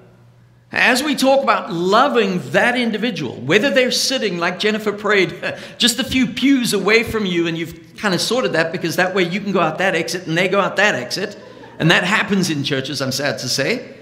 as 0.71 1.01
we 1.01 1.15
talk 1.15 1.41
about 1.41 1.71
loving 1.71 2.39
that 2.51 2.77
individual, 2.77 3.35
whether 3.35 3.71
they're 3.71 3.89
sitting, 3.89 4.37
like 4.37 4.59
Jennifer 4.59 4.91
prayed, 4.91 5.57
just 5.77 5.99
a 5.99 6.03
few 6.03 6.27
pews 6.27 6.73
away 6.73 7.03
from 7.03 7.25
you, 7.25 7.47
and 7.47 7.57
you've 7.57 7.95
kind 7.97 8.13
of 8.13 8.21
sorted 8.21 8.53
that 8.53 8.71
because 8.71 8.97
that 8.97 9.15
way 9.15 9.23
you 9.23 9.39
can 9.39 9.51
go 9.51 9.59
out 9.59 9.79
that 9.79 9.95
exit 9.95 10.27
and 10.27 10.37
they 10.37 10.47
go 10.47 10.59
out 10.59 10.75
that 10.75 10.95
exit. 10.95 11.37
And 11.79 11.89
that 11.91 12.03
happens 12.03 12.49
in 12.49 12.63
churches, 12.63 13.01
I'm 13.01 13.11
sad 13.11 13.39
to 13.39 13.49
say. 13.49 13.95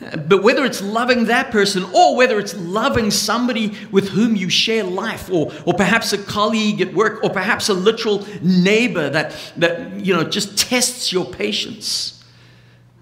But 0.00 0.42
whether 0.42 0.64
it's 0.64 0.82
loving 0.82 1.26
that 1.26 1.50
person 1.50 1.84
or 1.94 2.16
whether 2.16 2.38
it's 2.38 2.54
loving 2.54 3.10
somebody 3.10 3.76
with 3.90 4.08
whom 4.08 4.34
you 4.34 4.50
share 4.50 4.84
life 4.84 5.30
or, 5.30 5.52
or 5.64 5.72
perhaps 5.72 6.12
a 6.12 6.18
colleague 6.18 6.80
at 6.80 6.92
work 6.92 7.22
or 7.22 7.30
perhaps 7.30 7.68
a 7.68 7.74
literal 7.74 8.26
neighbor 8.42 9.08
that, 9.10 9.34
that 9.56 10.04
you 10.04 10.12
know, 10.12 10.24
just 10.24 10.58
tests 10.58 11.12
your 11.12 11.24
patience 11.24 12.14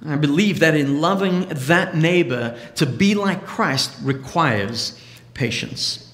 I 0.04 0.16
believe 0.16 0.58
that 0.60 0.74
in 0.74 1.00
loving 1.00 1.46
that 1.48 1.94
neighbor, 1.94 2.58
to 2.76 2.86
be 2.86 3.14
like 3.14 3.46
Christ 3.46 3.94
requires 4.02 4.98
patience. 5.32 6.12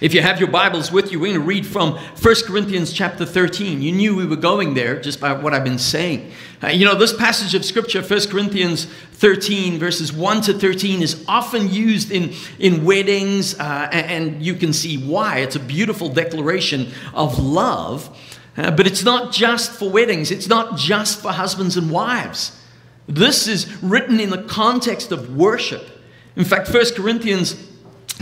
If 0.00 0.14
you 0.14 0.22
have 0.22 0.40
your 0.40 0.50
Bibles 0.50 0.90
with 0.90 1.12
you, 1.12 1.20
we're 1.20 1.32
going 1.34 1.40
to 1.40 1.46
read 1.46 1.66
from 1.66 1.92
1 1.96 2.34
Corinthians 2.46 2.92
chapter 2.92 3.26
13. 3.26 3.82
You 3.82 3.92
knew 3.92 4.16
we 4.16 4.26
were 4.26 4.36
going 4.36 4.74
there 4.74 5.00
just 5.00 5.20
by 5.20 5.34
what 5.34 5.52
I've 5.52 5.64
been 5.64 5.78
saying. 5.78 6.30
Uh, 6.62 6.68
you 6.68 6.84
know, 6.84 6.96
this 6.96 7.12
passage 7.12 7.54
of 7.54 7.64
Scripture, 7.64 8.02
1 8.02 8.28
Corinthians 8.28 8.86
13, 9.12 9.78
verses 9.78 10.12
1 10.12 10.40
to 10.42 10.52
13, 10.52 11.02
is 11.02 11.24
often 11.28 11.70
used 11.70 12.10
in, 12.10 12.34
in 12.58 12.84
weddings, 12.84 13.58
uh, 13.60 13.88
and 13.92 14.42
you 14.42 14.54
can 14.54 14.72
see 14.72 14.98
why. 14.98 15.38
It's 15.38 15.54
a 15.54 15.60
beautiful 15.60 16.08
declaration 16.08 16.90
of 17.14 17.38
love, 17.38 18.16
uh, 18.56 18.72
but 18.72 18.88
it's 18.88 19.04
not 19.04 19.32
just 19.32 19.70
for 19.70 19.88
weddings, 19.88 20.32
it's 20.32 20.48
not 20.48 20.76
just 20.76 21.20
for 21.20 21.30
husbands 21.30 21.76
and 21.76 21.92
wives. 21.92 22.60
This 23.06 23.46
is 23.46 23.80
written 23.80 24.18
in 24.18 24.30
the 24.30 24.42
context 24.42 25.12
of 25.12 25.36
worship. 25.36 25.88
In 26.34 26.44
fact, 26.44 26.72
1 26.72 26.94
Corinthians 26.94 27.54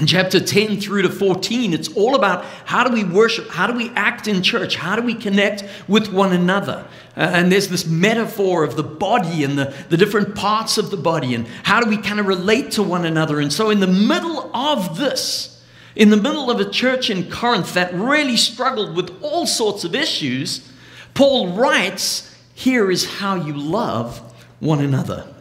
chapter 0.04 0.38
10 0.38 0.78
through 0.78 1.02
to 1.02 1.08
14, 1.08 1.72
it's 1.72 1.88
all 1.96 2.14
about 2.14 2.44
how 2.66 2.84
do 2.84 2.92
we 2.92 3.02
worship? 3.02 3.48
How 3.48 3.66
do 3.66 3.72
we 3.72 3.88
act 3.90 4.28
in 4.28 4.42
church? 4.42 4.76
How 4.76 4.94
do 4.94 5.00
we 5.00 5.14
connect 5.14 5.64
with 5.88 6.12
one 6.12 6.34
another? 6.34 6.86
Uh, 7.16 7.20
and 7.32 7.50
there's 7.50 7.68
this 7.68 7.86
metaphor 7.86 8.62
of 8.62 8.76
the 8.76 8.82
body 8.82 9.42
and 9.42 9.58
the, 9.58 9.74
the 9.88 9.96
different 9.96 10.34
parts 10.34 10.76
of 10.76 10.90
the 10.90 10.98
body 10.98 11.34
and 11.34 11.46
how 11.62 11.80
do 11.80 11.88
we 11.88 11.96
kind 11.96 12.20
of 12.20 12.26
relate 12.26 12.72
to 12.72 12.82
one 12.82 13.06
another. 13.06 13.40
And 13.40 13.50
so, 13.50 13.70
in 13.70 13.80
the 13.80 13.86
middle 13.86 14.54
of 14.54 14.98
this, 14.98 15.64
in 15.94 16.10
the 16.10 16.18
middle 16.18 16.50
of 16.50 16.60
a 16.60 16.68
church 16.68 17.08
in 17.08 17.30
Corinth 17.30 17.72
that 17.72 17.94
really 17.94 18.36
struggled 18.36 18.94
with 18.94 19.10
all 19.22 19.46
sorts 19.46 19.82
of 19.84 19.94
issues, 19.94 20.70
Paul 21.14 21.54
writes, 21.54 22.36
Here 22.54 22.90
is 22.90 23.18
how 23.18 23.36
you 23.36 23.54
love 23.54 24.18
one 24.60 24.80
another. 24.80 25.32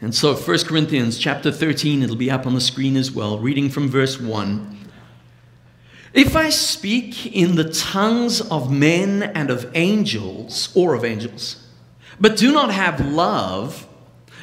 And 0.00 0.14
so 0.14 0.34
1 0.34 0.58
Corinthians 0.64 1.18
chapter 1.18 1.50
13, 1.50 2.02
it'll 2.02 2.14
be 2.14 2.30
up 2.30 2.46
on 2.46 2.54
the 2.54 2.60
screen 2.60 2.96
as 2.96 3.10
well, 3.10 3.38
reading 3.38 3.68
from 3.68 3.88
verse 3.88 4.20
1. 4.20 4.76
If 6.14 6.36
I 6.36 6.50
speak 6.50 7.26
in 7.34 7.56
the 7.56 7.68
tongues 7.68 8.40
of 8.40 8.72
men 8.72 9.22
and 9.22 9.50
of 9.50 9.70
angels, 9.74 10.72
or 10.74 10.94
of 10.94 11.04
angels, 11.04 11.66
but 12.20 12.36
do 12.36 12.52
not 12.52 12.72
have 12.72 13.04
love, 13.04 13.86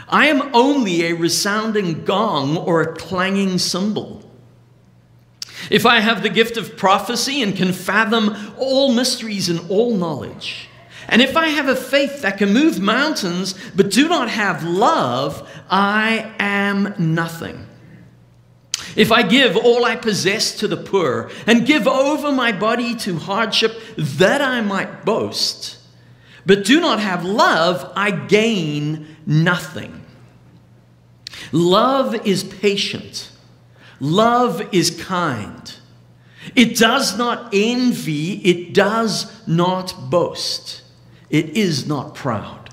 I 0.07 0.27
am 0.27 0.53
only 0.53 1.05
a 1.05 1.13
resounding 1.13 2.03
gong 2.03 2.57
or 2.57 2.81
a 2.81 2.93
clanging 2.93 3.57
cymbal. 3.57 4.29
If 5.71 5.85
I 5.85 5.99
have 5.99 6.21
the 6.21 6.29
gift 6.29 6.57
of 6.57 6.77
prophecy 6.77 7.41
and 7.41 7.55
can 7.55 7.73
fathom 7.73 8.35
all 8.57 8.93
mysteries 8.93 9.49
and 9.49 9.69
all 9.69 9.95
knowledge, 9.95 10.69
and 11.07 11.21
if 11.21 11.37
I 11.37 11.49
have 11.49 11.67
a 11.67 11.75
faith 11.75 12.21
that 12.21 12.37
can 12.37 12.53
move 12.53 12.79
mountains 12.79 13.53
but 13.75 13.91
do 13.91 14.07
not 14.07 14.29
have 14.29 14.63
love, 14.63 15.49
I 15.69 16.33
am 16.39 16.93
nothing. 16.97 17.67
If 18.95 19.11
I 19.11 19.23
give 19.23 19.57
all 19.57 19.85
I 19.85 19.95
possess 19.95 20.57
to 20.59 20.67
the 20.67 20.77
poor 20.77 21.29
and 21.47 21.65
give 21.65 21.87
over 21.87 22.31
my 22.31 22.51
body 22.51 22.95
to 22.95 23.17
hardship 23.17 23.79
that 23.97 24.41
I 24.41 24.61
might 24.61 25.05
boast, 25.05 25.77
but 26.45 26.65
do 26.65 26.79
not 26.79 26.99
have 26.99 27.25
love, 27.25 27.91
I 27.95 28.11
gain 28.11 29.15
nothing. 29.25 30.05
Love 31.51 32.25
is 32.25 32.43
patient. 32.43 33.31
Love 33.99 34.73
is 34.73 35.01
kind. 35.03 35.75
It 36.55 36.77
does 36.77 37.17
not 37.17 37.49
envy. 37.53 38.33
It 38.33 38.73
does 38.73 39.47
not 39.47 40.09
boast. 40.09 40.83
It 41.29 41.57
is 41.57 41.87
not 41.87 42.15
proud. 42.15 42.65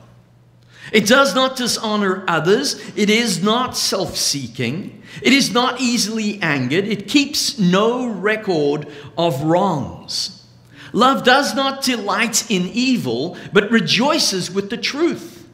It 0.93 1.07
does 1.07 1.35
not 1.35 1.57
dishonor 1.57 2.25
others. 2.29 2.75
It 2.97 3.09
is 3.09 3.43
not 3.43 3.77
self 3.77 4.17
seeking. 4.17 5.03
It 5.23 5.33
is 5.33 5.53
not 5.53 5.81
easily 5.81 6.41
angered. 6.43 6.87
It 6.87 7.09
keeps 7.09 7.59
no 7.59 8.07
record 8.07 8.89
of 9.17 9.43
wrongs. 9.43 10.47
Love 10.93 11.25
does 11.25 11.55
not 11.55 11.83
delight 11.83 12.51
in 12.51 12.69
evil, 12.69 13.37
but 13.53 13.71
rejoices 13.71 14.51
with 14.51 14.69
the 14.69 14.77
truth. 14.77 15.49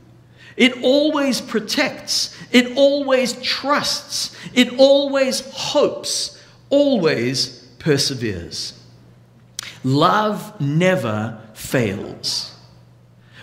It 0.56 0.82
always 0.82 1.40
protects. 1.40 2.36
It 2.50 2.76
always 2.76 3.34
trusts. 3.40 4.36
It 4.54 4.76
always 4.78 5.48
hopes. 5.52 6.42
Always 6.68 7.64
perseveres. 7.78 8.74
Love 9.84 10.60
never 10.60 11.40
fails. 11.54 12.57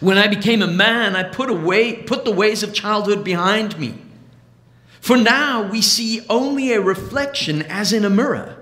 When 0.00 0.18
I 0.18 0.26
became 0.26 0.62
a 0.62 0.66
man, 0.66 1.16
I 1.16 1.22
put 1.22 1.50
away 1.50 1.94
put 1.94 2.24
the 2.24 2.32
ways 2.32 2.62
of 2.62 2.74
childhood 2.74 3.24
behind 3.24 3.78
me. 3.78 3.94
For 5.00 5.16
now 5.16 5.68
we 5.68 5.82
see 5.82 6.24
only 6.30 6.72
a 6.72 6.80
reflection 6.80 7.62
as 7.62 7.92
in 7.92 8.04
a 8.04 8.10
mirror. 8.10 8.56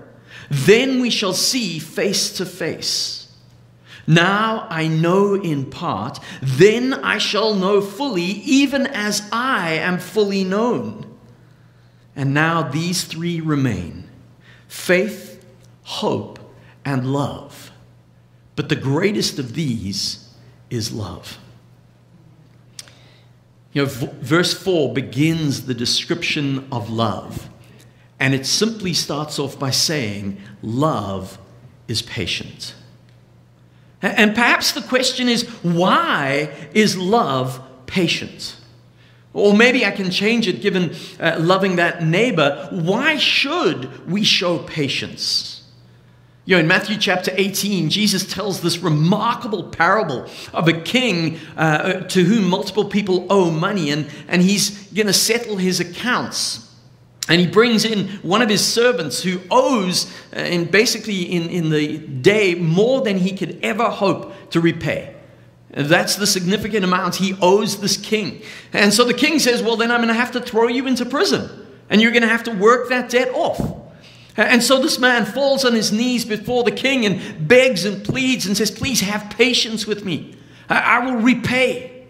Then 0.49 0.99
we 0.99 1.09
shall 1.09 1.33
see 1.33 1.79
face 1.79 2.33
to 2.33 2.45
face. 2.45 3.21
Now 4.07 4.67
I 4.69 4.87
know 4.87 5.35
in 5.35 5.69
part, 5.69 6.19
then 6.41 6.93
I 6.93 7.19
shall 7.19 7.53
know 7.53 7.79
fully, 7.79 8.23
even 8.23 8.87
as 8.87 9.29
I 9.31 9.73
am 9.73 9.99
fully 9.99 10.43
known. 10.43 11.05
And 12.15 12.33
now 12.33 12.63
these 12.63 13.03
three 13.03 13.39
remain 13.39 14.09
faith, 14.67 15.45
hope, 15.83 16.39
and 16.83 17.13
love. 17.13 17.71
But 18.55 18.69
the 18.69 18.75
greatest 18.75 19.39
of 19.39 19.53
these 19.53 20.30
is 20.71 20.91
love. 20.91 21.37
You 23.73 23.83
know, 23.83 23.87
verse 23.89 24.53
4 24.53 24.93
begins 24.93 25.67
the 25.67 25.75
description 25.75 26.67
of 26.71 26.89
love, 26.89 27.49
and 28.19 28.33
it 28.33 28.47
simply 28.47 28.93
starts 28.93 29.37
off 29.37 29.59
by 29.59 29.69
saying, 29.69 30.41
Love 30.63 31.37
is 31.87 32.01
patient. 32.01 32.73
And 34.01 34.33
perhaps 34.33 34.71
the 34.71 34.81
question 34.81 35.29
is, 35.29 35.47
why 35.61 36.51
is 36.73 36.97
love 36.97 37.61
patient? 37.85 38.55
Or 39.33 39.55
maybe 39.55 39.85
I 39.85 39.91
can 39.91 40.09
change 40.09 40.47
it 40.47 40.61
given 40.61 40.95
uh, 41.19 41.37
loving 41.39 41.75
that 41.75 42.03
neighbor. 42.03 42.67
Why 42.71 43.17
should 43.17 44.09
we 44.09 44.23
show 44.23 44.59
patience? 44.59 45.60
You 46.43 46.55
know, 46.55 46.61
in 46.61 46.67
Matthew 46.67 46.97
chapter 46.97 47.31
18, 47.35 47.91
Jesus 47.91 48.25
tells 48.25 48.61
this 48.61 48.79
remarkable 48.79 49.63
parable 49.65 50.27
of 50.53 50.67
a 50.67 50.73
king 50.73 51.39
uh, 51.55 52.01
to 52.01 52.23
whom 52.23 52.49
multiple 52.49 52.85
people 52.85 53.27
owe 53.29 53.51
money, 53.51 53.91
and, 53.91 54.09
and 54.27 54.41
he's 54.41 54.87
going 54.91 55.05
to 55.05 55.13
settle 55.13 55.57
his 55.57 55.79
accounts. 55.79 56.67
And 57.29 57.39
he 57.39 57.45
brings 57.45 57.85
in 57.85 58.07
one 58.23 58.41
of 58.41 58.49
his 58.49 58.65
servants 58.65 59.21
who 59.21 59.39
owes, 59.51 60.11
uh, 60.35 60.39
in 60.39 60.65
basically 60.65 61.21
in, 61.21 61.47
in 61.49 61.69
the 61.69 61.99
day, 61.99 62.55
more 62.55 63.01
than 63.01 63.19
he 63.19 63.37
could 63.37 63.59
ever 63.61 63.89
hope 63.89 64.33
to 64.49 64.59
repay. 64.59 65.15
That's 65.69 66.15
the 66.15 66.27
significant 66.27 66.83
amount 66.83 67.15
he 67.15 67.35
owes 67.39 67.79
this 67.79 67.97
king. 67.97 68.41
And 68.73 68.91
so 68.91 69.05
the 69.05 69.13
king 69.13 69.37
says, 69.37 69.61
Well, 69.61 69.77
then 69.77 69.91
I'm 69.91 69.99
going 69.99 70.09
to 70.09 70.15
have 70.15 70.31
to 70.31 70.41
throw 70.41 70.67
you 70.67 70.87
into 70.87 71.05
prison, 71.05 71.67
and 71.89 72.01
you're 72.01 72.11
going 72.11 72.23
to 72.23 72.27
have 72.27 72.43
to 72.45 72.51
work 72.51 72.89
that 72.89 73.11
debt 73.11 73.29
off. 73.35 73.80
And 74.37 74.63
so 74.63 74.81
this 74.81 74.97
man 74.97 75.25
falls 75.25 75.65
on 75.65 75.73
his 75.73 75.91
knees 75.91 76.23
before 76.23 76.63
the 76.63 76.71
king 76.71 77.05
and 77.05 77.47
begs 77.47 77.83
and 77.83 78.03
pleads 78.03 78.45
and 78.45 78.55
says, 78.55 78.71
Please 78.71 79.01
have 79.01 79.29
patience 79.29 79.85
with 79.85 80.05
me. 80.05 80.35
I, 80.69 80.79
I 80.79 81.05
will 81.05 81.21
repay. 81.21 82.07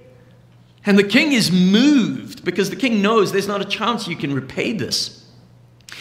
And 0.86 0.98
the 0.98 1.04
king 1.04 1.32
is 1.32 1.52
moved 1.52 2.44
because 2.44 2.70
the 2.70 2.76
king 2.76 3.02
knows 3.02 3.32
there's 3.32 3.48
not 3.48 3.62
a 3.62 3.66
chance 3.66 4.08
you 4.08 4.16
can 4.16 4.34
repay 4.34 4.74
this. 4.74 5.22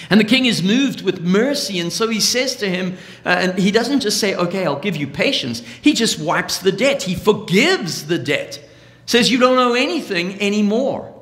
And 0.09 0.19
the 0.19 0.25
king 0.25 0.47
is 0.47 0.63
moved 0.63 1.03
with 1.03 1.21
mercy, 1.21 1.79
and 1.79 1.93
so 1.93 2.09
he 2.09 2.21
says 2.21 2.57
to 2.57 2.69
him, 2.69 2.97
uh, 3.25 3.29
and 3.29 3.59
he 3.59 3.71
doesn't 3.71 4.01
just 4.01 4.19
say, 4.19 4.35
Okay, 4.35 4.65
I'll 4.65 4.79
give 4.79 4.97
you 4.97 5.07
patience. 5.07 5.61
He 5.83 5.93
just 5.93 6.19
wipes 6.19 6.59
the 6.59 6.73
debt, 6.73 7.03
he 7.03 7.15
forgives 7.15 8.07
the 8.07 8.19
debt, 8.19 8.63
says, 9.07 9.31
You 9.31 9.39
don't 9.39 9.59
owe 9.59 9.75
anything 9.75 10.41
anymore. 10.41 11.20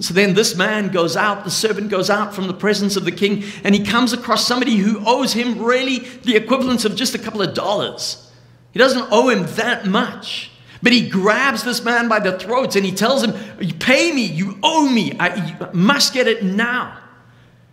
So 0.00 0.14
then 0.14 0.34
this 0.34 0.56
man 0.56 0.90
goes 0.90 1.16
out, 1.16 1.44
the 1.44 1.50
servant 1.50 1.90
goes 1.90 2.08
out 2.08 2.32
from 2.32 2.46
the 2.46 2.54
presence 2.54 2.96
of 2.96 3.04
the 3.04 3.12
king, 3.12 3.44
and 3.64 3.74
he 3.74 3.84
comes 3.84 4.12
across 4.12 4.46
somebody 4.46 4.76
who 4.76 5.02
owes 5.04 5.32
him 5.32 5.60
really 5.60 5.98
the 5.98 6.36
equivalent 6.36 6.84
of 6.84 6.94
just 6.94 7.14
a 7.14 7.18
couple 7.18 7.42
of 7.42 7.52
dollars. 7.52 8.30
He 8.70 8.78
doesn't 8.78 9.08
owe 9.10 9.28
him 9.28 9.46
that 9.56 9.86
much. 9.86 10.52
But 10.82 10.92
he 10.92 11.08
grabs 11.08 11.64
this 11.64 11.82
man 11.82 12.08
by 12.08 12.20
the 12.20 12.38
throat 12.38 12.76
and 12.76 12.84
he 12.84 12.92
tells 12.92 13.24
him, 13.24 13.34
You 13.60 13.74
pay 13.74 14.12
me, 14.12 14.24
you 14.24 14.58
owe 14.62 14.88
me, 14.88 15.16
I 15.18 15.70
must 15.72 16.14
get 16.14 16.28
it 16.28 16.44
now. 16.44 16.96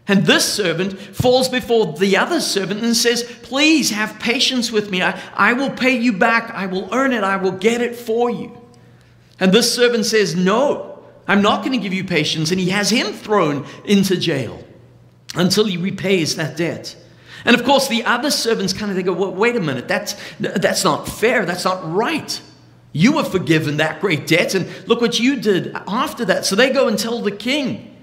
And 0.07 0.25
this 0.25 0.51
servant 0.51 0.99
falls 0.99 1.49
before 1.49 1.93
the 1.93 2.17
other 2.17 2.39
servant 2.39 2.83
and 2.83 2.95
says, 2.95 3.23
Please 3.43 3.91
have 3.91 4.19
patience 4.19 4.71
with 4.71 4.89
me. 4.89 5.01
I, 5.01 5.19
I 5.33 5.53
will 5.53 5.71
pay 5.71 5.97
you 5.97 6.13
back. 6.13 6.51
I 6.51 6.65
will 6.65 6.89
earn 6.91 7.11
it. 7.11 7.23
I 7.23 7.37
will 7.37 7.51
get 7.51 7.81
it 7.81 7.95
for 7.95 8.29
you. 8.29 8.59
And 9.39 9.51
this 9.51 9.73
servant 9.73 10.05
says, 10.05 10.35
No, 10.35 10.94
I'm 11.27 11.41
not 11.41 11.63
going 11.63 11.71
to 11.71 11.83
give 11.83 11.93
you 11.93 12.03
patience. 12.03 12.51
And 12.51 12.59
he 12.59 12.69
has 12.69 12.89
him 12.89 13.13
thrown 13.13 13.65
into 13.83 14.17
jail 14.17 14.63
until 15.35 15.65
he 15.65 15.77
repays 15.77 16.35
that 16.35 16.57
debt. 16.57 16.95
And 17.45 17.55
of 17.55 17.63
course, 17.63 17.87
the 17.87 18.03
other 18.05 18.31
servants 18.31 18.73
kind 18.73 18.89
of 18.89 18.97
they 18.97 19.03
go, 19.03 19.13
well, 19.13 19.33
wait 19.33 19.55
a 19.55 19.59
minute, 19.59 19.87
that's, 19.87 20.15
that's 20.39 20.83
not 20.83 21.07
fair. 21.07 21.45
That's 21.45 21.65
not 21.65 21.93
right. 21.93 22.41
You 22.91 23.13
were 23.13 23.23
forgiven 23.25 23.77
that 23.77 23.99
great 23.99 24.25
debt, 24.25 24.55
and 24.55 24.67
look 24.87 25.01
what 25.01 25.19
you 25.19 25.35
did 25.35 25.75
after 25.85 26.23
that. 26.25 26.45
So 26.45 26.55
they 26.55 26.69
go 26.69 26.87
and 26.87 26.97
tell 26.97 27.21
the 27.21 27.29
king. 27.29 27.93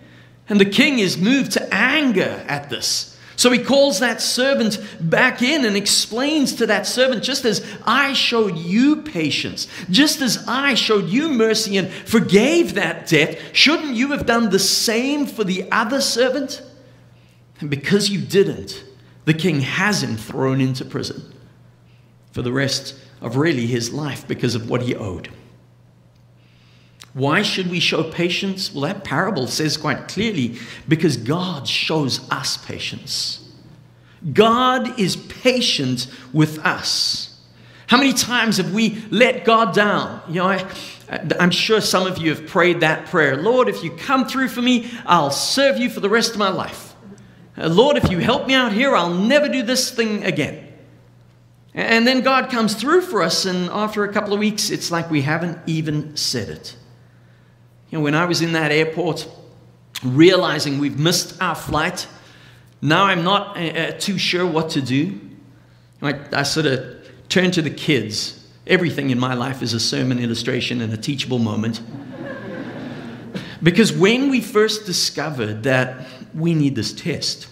And 0.51 0.61
the 0.61 0.67
king 0.67 0.99
is 0.99 1.17
moved 1.17 1.53
to 1.53 1.75
anger 1.75 2.45
at 2.47 2.69
this. 2.69 3.12
So 3.43 3.51
he 3.51 3.59
calls 3.59 3.99
that 3.99 4.21
servant 4.21 4.79
back 5.01 5.43
in 5.43 5.65
and 5.65 5.77
explains 5.77 6.53
to 6.55 6.67
that 6.67 6.87
servant 6.87 7.25
just 7.25 7.45
as 7.45 7.67
I 7.85 8.13
showed 8.13 8.57
you 8.57 9.03
patience, 9.03 9.67
just 9.91 10.21
as 10.21 10.45
I 10.47 10.75
showed 10.75 11.09
you 11.09 11.29
mercy 11.29 11.77
and 11.77 11.91
forgave 11.91 12.75
that 12.75 13.09
debt, 13.09 13.41
shouldn't 13.53 13.97
you 13.97 14.13
have 14.13 14.27
done 14.27 14.51
the 14.51 14.61
same 14.61 15.27
for 15.27 15.43
the 15.43 15.69
other 15.73 16.01
servant? 16.01 16.63
And 17.59 17.69
because 17.69 18.09
you 18.09 18.21
didn't, 18.21 18.85
the 19.25 19.35
king 19.35 19.59
has 19.59 20.05
him 20.05 20.17
thrown 20.17 20.61
into 20.61 20.85
prison 20.85 21.35
for 22.31 22.43
the 22.43 22.53
rest 22.53 22.95
of 23.21 23.35
really 23.35 23.67
his 23.67 23.93
life 23.93 24.25
because 24.29 24.55
of 24.55 24.71
what 24.71 24.83
he 24.83 24.95
owed. 24.95 25.29
Why 27.15 27.43
should 27.43 27.71
we 27.71 27.81
show 27.81 28.03
patience? 28.03 28.73
Well, 28.73 28.83
that 28.83 29.05
parable 29.05 29.47
says 29.47 29.77
quite 29.77 30.09
clearly 30.09 30.59
because 30.89 31.17
God 31.17 31.69
shows 31.69 32.31
us 32.31 32.57
patience. 32.57 33.39
God 34.33 34.99
is 34.99 35.17
patient 35.17 36.07
with 36.33 36.59
us. 36.61 37.41
How 37.89 37.99
many 37.99 38.15
times 38.15 38.57
have 38.57 38.73
we 38.73 39.05
let 39.11 39.45
God 39.45 39.75
down? 39.75 40.23
You 40.29 40.35
know, 40.37 40.49
I, 40.49 40.67
I'm 41.39 41.51
sure 41.51 41.83
some 41.83 42.07
of 42.07 42.17
you 42.17 42.35
have 42.35 42.47
prayed 42.47 42.81
that 42.81 43.07
prayer 43.07 43.37
Lord, 43.37 43.69
if 43.69 43.85
you 43.85 43.91
come 43.91 44.27
through 44.27 44.49
for 44.49 44.63
me, 44.63 44.91
I'll 45.05 45.31
serve 45.31 45.77
you 45.77 45.91
for 45.91 46.01
the 46.01 46.09
rest 46.09 46.33
of 46.33 46.39
my 46.39 46.49
life. 46.49 46.95
Uh, 47.59 47.69
Lord, 47.69 47.99
if 47.99 48.11
you 48.11 48.19
help 48.19 48.47
me 48.47 48.55
out 48.55 48.73
here, 48.73 48.97
I'll 48.97 49.13
never 49.13 49.49
do 49.49 49.63
this 49.63 49.91
thing 49.91 50.25
again. 50.25 50.69
And 51.75 52.07
then 52.07 52.23
God 52.23 52.51
comes 52.51 52.75
through 52.75 53.03
for 53.03 53.23
us, 53.23 53.45
and 53.45 53.69
after 53.71 54.05
a 54.05 54.13
couple 54.13 54.33
of 54.33 54.39
weeks, 54.39 54.71
it's 54.71 54.91
like 54.91 55.11
we 55.11 55.23
haven't 55.23 55.59
even 55.67 56.17
said 56.17 56.49
it. 56.49 56.77
You 57.93 57.99
know, 57.99 58.05
when 58.05 58.15
I 58.15 58.25
was 58.25 58.41
in 58.41 58.53
that 58.53 58.73
airport, 58.73 59.29
realizing 60.03 60.79
we've 60.79 60.99
missed 60.99 61.41
our 61.43 61.55
flight, 61.55 62.09
now 62.81 63.05
I'm 63.05 63.23
not 63.23 63.59
uh, 63.59 63.61
uh 63.61 63.91
too 63.93 64.17
sure 64.17 64.47
what 64.47 64.71
to 64.71 64.81
do. 64.81 65.21
I, 66.01 66.19
I 66.33 66.43
sort 66.43 66.65
of 66.65 67.07
turn 67.29 67.51
to 67.51 67.61
the 67.61 67.71
kids. 67.71 68.49
Everything 68.67 69.11
in 69.11 69.19
my 69.19 69.35
life 69.35 69.63
is 69.63 69.75
a 69.75 69.81
sermon 69.81 70.19
illustration 70.19 70.81
and 70.81 70.91
a 70.93 70.97
teachable 70.97 71.39
moment. 71.39 71.83
because 73.63 73.93
when 73.93 74.31
we 74.31 74.41
first 74.41 74.87
discovered 74.87 75.65
that 75.65 76.07
we 76.35 76.55
need 76.55 76.75
this 76.75 76.95
test, 76.95 77.47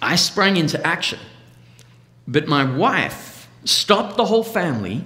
I 0.00 0.14
sprang 0.14 0.56
into 0.56 0.84
action. 0.86 1.18
But 2.28 2.46
my 2.46 2.64
wife 2.64 3.48
stopped 3.64 4.16
the 4.16 4.24
whole 4.24 4.44
family, 4.44 5.04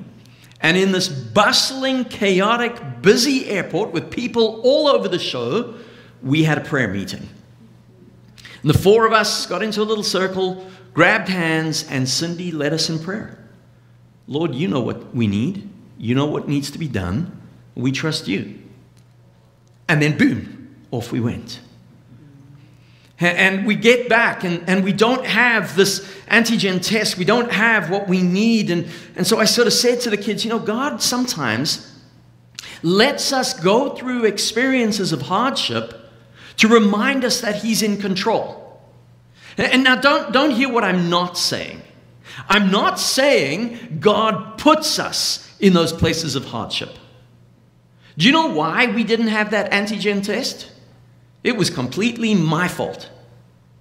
and 0.60 0.76
in 0.76 0.92
this 0.92 1.08
bustling, 1.08 2.04
chaotic, 2.06 3.02
busy 3.02 3.46
airport 3.46 3.92
with 3.92 4.10
people 4.10 4.60
all 4.62 4.88
over 4.88 5.08
the 5.08 5.18
show, 5.18 5.74
we 6.22 6.44
had 6.44 6.58
a 6.58 6.62
prayer 6.62 6.88
meeting. 6.88 7.28
And 8.62 8.70
the 8.70 8.78
four 8.78 9.06
of 9.06 9.12
us 9.12 9.46
got 9.46 9.62
into 9.62 9.82
a 9.82 9.84
little 9.84 10.04
circle, 10.04 10.66
grabbed 10.94 11.28
hands, 11.28 11.86
and 11.88 12.08
Cindy 12.08 12.50
led 12.50 12.72
us 12.72 12.88
in 12.88 12.98
prayer. 12.98 13.38
Lord, 14.26 14.54
you 14.54 14.66
know 14.66 14.80
what 14.80 15.14
we 15.14 15.26
need. 15.26 15.68
You 15.98 16.14
know 16.14 16.26
what 16.26 16.48
needs 16.48 16.70
to 16.72 16.78
be 16.78 16.88
done. 16.88 17.40
We 17.74 17.92
trust 17.92 18.26
you. 18.26 18.58
And 19.88 20.02
then, 20.02 20.18
boom, 20.18 20.74
off 20.90 21.12
we 21.12 21.20
went. 21.20 21.60
And 23.18 23.66
we 23.66 23.76
get 23.76 24.10
back 24.10 24.44
and, 24.44 24.68
and 24.68 24.84
we 24.84 24.92
don't 24.92 25.24
have 25.24 25.74
this 25.74 26.00
antigen 26.30 26.86
test. 26.86 27.16
We 27.16 27.24
don't 27.24 27.50
have 27.50 27.88
what 27.88 28.08
we 28.08 28.22
need. 28.22 28.70
And, 28.70 28.88
and 29.16 29.26
so 29.26 29.38
I 29.38 29.46
sort 29.46 29.66
of 29.66 29.72
said 29.72 30.00
to 30.02 30.10
the 30.10 30.18
kids, 30.18 30.44
you 30.44 30.50
know, 30.50 30.58
God 30.58 31.00
sometimes 31.00 31.94
lets 32.82 33.32
us 33.32 33.58
go 33.58 33.90
through 33.90 34.26
experiences 34.26 35.12
of 35.12 35.22
hardship 35.22 35.94
to 36.58 36.68
remind 36.68 37.24
us 37.24 37.40
that 37.40 37.62
He's 37.62 37.82
in 37.82 37.96
control. 37.96 38.80
And 39.56 39.84
now 39.84 39.96
don't, 39.96 40.32
don't 40.32 40.50
hear 40.50 40.70
what 40.70 40.84
I'm 40.84 41.08
not 41.08 41.38
saying. 41.38 41.80
I'm 42.48 42.70
not 42.70 43.00
saying 43.00 43.98
God 44.00 44.58
puts 44.58 44.98
us 44.98 45.50
in 45.58 45.72
those 45.72 45.92
places 45.92 46.36
of 46.36 46.44
hardship. 46.44 46.90
Do 48.18 48.26
you 48.26 48.32
know 48.32 48.48
why 48.48 48.86
we 48.86 49.04
didn't 49.04 49.28
have 49.28 49.50
that 49.52 49.72
antigen 49.72 50.22
test? 50.22 50.70
It 51.46 51.56
was 51.56 51.70
completely 51.70 52.34
my 52.34 52.66
fault 52.66 53.08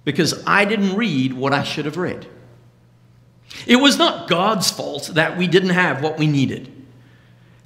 because 0.04 0.40
I 0.46 0.64
didn't 0.64 0.94
read 0.94 1.32
what 1.32 1.52
I 1.52 1.64
should 1.64 1.84
have 1.84 1.96
read. 1.96 2.24
It 3.66 3.74
was 3.74 3.98
not 3.98 4.28
God's 4.28 4.70
fault 4.70 5.10
that 5.14 5.36
we 5.36 5.48
didn't 5.48 5.70
have 5.70 6.00
what 6.00 6.16
we 6.16 6.28
needed. 6.28 6.70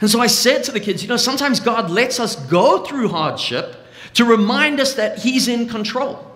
And 0.00 0.08
so 0.10 0.18
I 0.18 0.26
said 0.26 0.64
to 0.64 0.72
the 0.72 0.80
kids, 0.80 1.02
you 1.02 1.08
know, 1.10 1.18
sometimes 1.18 1.60
God 1.60 1.90
lets 1.90 2.18
us 2.18 2.34
go 2.34 2.82
through 2.82 3.08
hardship 3.08 3.76
to 4.14 4.24
remind 4.24 4.80
us 4.80 4.94
that 4.94 5.18
He's 5.18 5.48
in 5.48 5.68
control, 5.68 6.34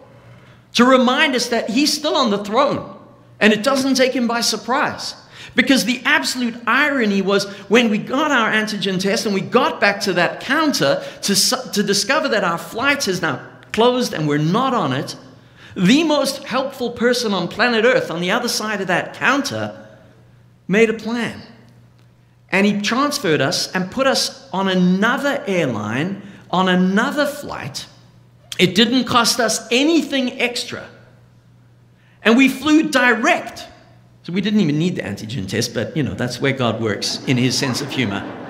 to 0.75 0.85
remind 0.85 1.35
us 1.35 1.49
that 1.49 1.71
He's 1.71 1.91
still 1.91 2.17
on 2.17 2.31
the 2.31 2.45
throne 2.45 2.95
and 3.41 3.51
it 3.51 3.63
doesn't 3.63 3.95
take 3.95 4.13
Him 4.13 4.29
by 4.29 4.43
surprise. 4.43 5.15
Because 5.55 5.87
the 5.87 6.03
absolute 6.05 6.55
irony 6.67 7.23
was 7.23 7.47
when 7.71 7.89
we 7.89 7.97
got 7.97 8.31
our 8.31 8.51
antigen 8.51 9.01
test 9.01 9.25
and 9.25 9.35
we 9.35 9.41
got 9.41 9.81
back 9.81 10.01
to 10.03 10.13
that 10.15 10.41
counter 10.41 11.03
to, 11.23 11.35
to 11.73 11.83
discover 11.83 12.29
that 12.29 12.45
our 12.45 12.59
flight 12.59 13.05
has 13.05 13.23
now 13.23 13.54
closed 13.75 14.15
and 14.15 14.27
we're 14.27 14.39
not 14.39 14.73
on 14.73 14.93
it, 14.93 15.17
the 15.77 16.05
most 16.05 16.45
helpful 16.45 16.91
person 16.91 17.35
on 17.35 17.49
planet 17.49 17.85
Earth 17.85 18.11
on 18.11 18.21
the 18.21 18.31
other 18.31 18.49
side 18.49 18.81
of 18.81 18.87
that 18.87 19.15
counter 19.15 19.87
made 20.69 20.89
a 20.89 20.95
plan. 20.95 21.43
And 22.51 22.65
he 22.65 22.81
transferred 22.81 23.41
us 23.41 23.75
and 23.75 23.91
put 23.91 24.07
us 24.07 24.49
on 24.53 24.69
another 24.69 25.43
airline, 25.47 26.23
on 26.51 26.69
another 26.69 27.27
flight. 27.27 27.87
It 28.59 28.77
didn't 28.77 29.05
cost 29.05 29.41
us 29.41 29.67
anything 29.73 30.41
extra. 30.41 30.89
And 32.23 32.37
we 32.37 32.49
flew 32.49 32.91
direct. 32.91 33.67
So 34.23 34.33
we 34.33 34.41
didn't 34.41 34.61
even 34.61 34.79
need 34.79 34.97
the 34.97 35.03
antigen 35.03 35.49
test, 35.49 35.75
but 35.75 35.97
you 35.97 36.05
know, 36.05 36.15
that's 36.15 36.41
where 36.41 36.53
God 36.53 36.81
works 36.81 37.23
in 37.27 37.37
his 37.37 37.59
sense 37.59 37.81
of 37.81 37.91
humor. 37.91 38.44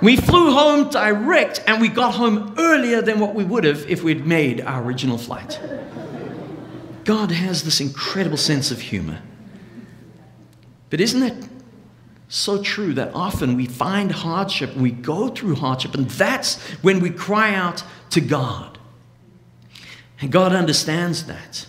We 0.00 0.16
flew 0.16 0.52
home 0.52 0.90
direct 0.90 1.62
and 1.66 1.80
we 1.80 1.88
got 1.88 2.14
home 2.14 2.54
earlier 2.58 3.02
than 3.02 3.18
what 3.18 3.34
we 3.34 3.44
would 3.44 3.64
have 3.64 3.88
if 3.90 4.02
we'd 4.02 4.26
made 4.26 4.60
our 4.60 4.82
original 4.82 5.18
flight. 5.18 5.60
God 7.04 7.30
has 7.30 7.64
this 7.64 7.80
incredible 7.80 8.36
sense 8.36 8.70
of 8.70 8.80
humor. 8.80 9.22
But 10.90 11.00
isn't 11.00 11.22
it 11.22 11.48
so 12.28 12.62
true 12.62 12.92
that 12.94 13.14
often 13.14 13.56
we 13.56 13.66
find 13.66 14.12
hardship, 14.12 14.76
we 14.76 14.90
go 14.90 15.28
through 15.28 15.54
hardship, 15.54 15.94
and 15.94 16.08
that's 16.10 16.60
when 16.82 17.00
we 17.00 17.10
cry 17.10 17.54
out 17.54 17.82
to 18.10 18.20
God. 18.20 18.78
And 20.20 20.30
God 20.30 20.52
understands 20.52 21.24
that. 21.26 21.66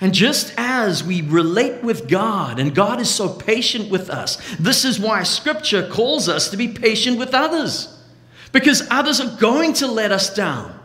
And 0.00 0.14
just 0.14 0.54
as 0.56 1.02
we 1.02 1.22
relate 1.22 1.82
with 1.82 2.08
God, 2.08 2.60
and 2.60 2.74
God 2.74 3.00
is 3.00 3.10
so 3.10 3.28
patient 3.28 3.90
with 3.90 4.10
us, 4.10 4.38
this 4.56 4.84
is 4.84 5.00
why 5.00 5.24
Scripture 5.24 5.88
calls 5.88 6.28
us 6.28 6.50
to 6.50 6.56
be 6.56 6.68
patient 6.68 7.18
with 7.18 7.34
others. 7.34 7.94
Because 8.52 8.86
others 8.90 9.20
are 9.20 9.36
going 9.38 9.72
to 9.74 9.86
let 9.88 10.12
us 10.12 10.32
down, 10.32 10.78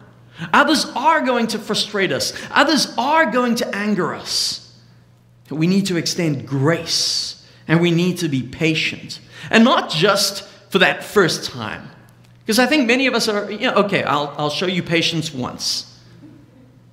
others 0.52 0.86
are 0.95 1.21
going 1.21 1.47
to 1.47 1.60
frustrate 1.60 2.12
us, 2.12 2.34
others 2.52 2.93
are 2.97 3.32
going 3.32 3.56
to 3.56 3.76
anger 3.76 4.13
us. 4.13 4.60
We 5.49 5.67
need 5.67 5.86
to 5.88 5.97
extend 5.97 6.47
grace 6.47 7.47
and 7.67 7.80
we 7.80 7.91
need 7.91 8.17
to 8.19 8.28
be 8.28 8.41
patient. 8.41 9.19
And 9.52 9.63
not 9.63 9.89
just 9.89 10.43
for 10.69 10.80
that 10.80 11.04
first 11.04 11.52
time. 11.52 11.89
Because 12.43 12.60
I 12.60 12.65
think 12.65 12.88
many 12.88 13.08
of 13.08 13.13
us 13.13 13.28
are, 13.28 13.49
you 13.52 13.67
know, 13.67 13.76
okay, 13.86 14.04
I'll, 14.04 14.34
I'll 14.38 14.49
show 14.49 14.65
you 14.65 14.82
patience 14.82 15.34
once. 15.34 15.92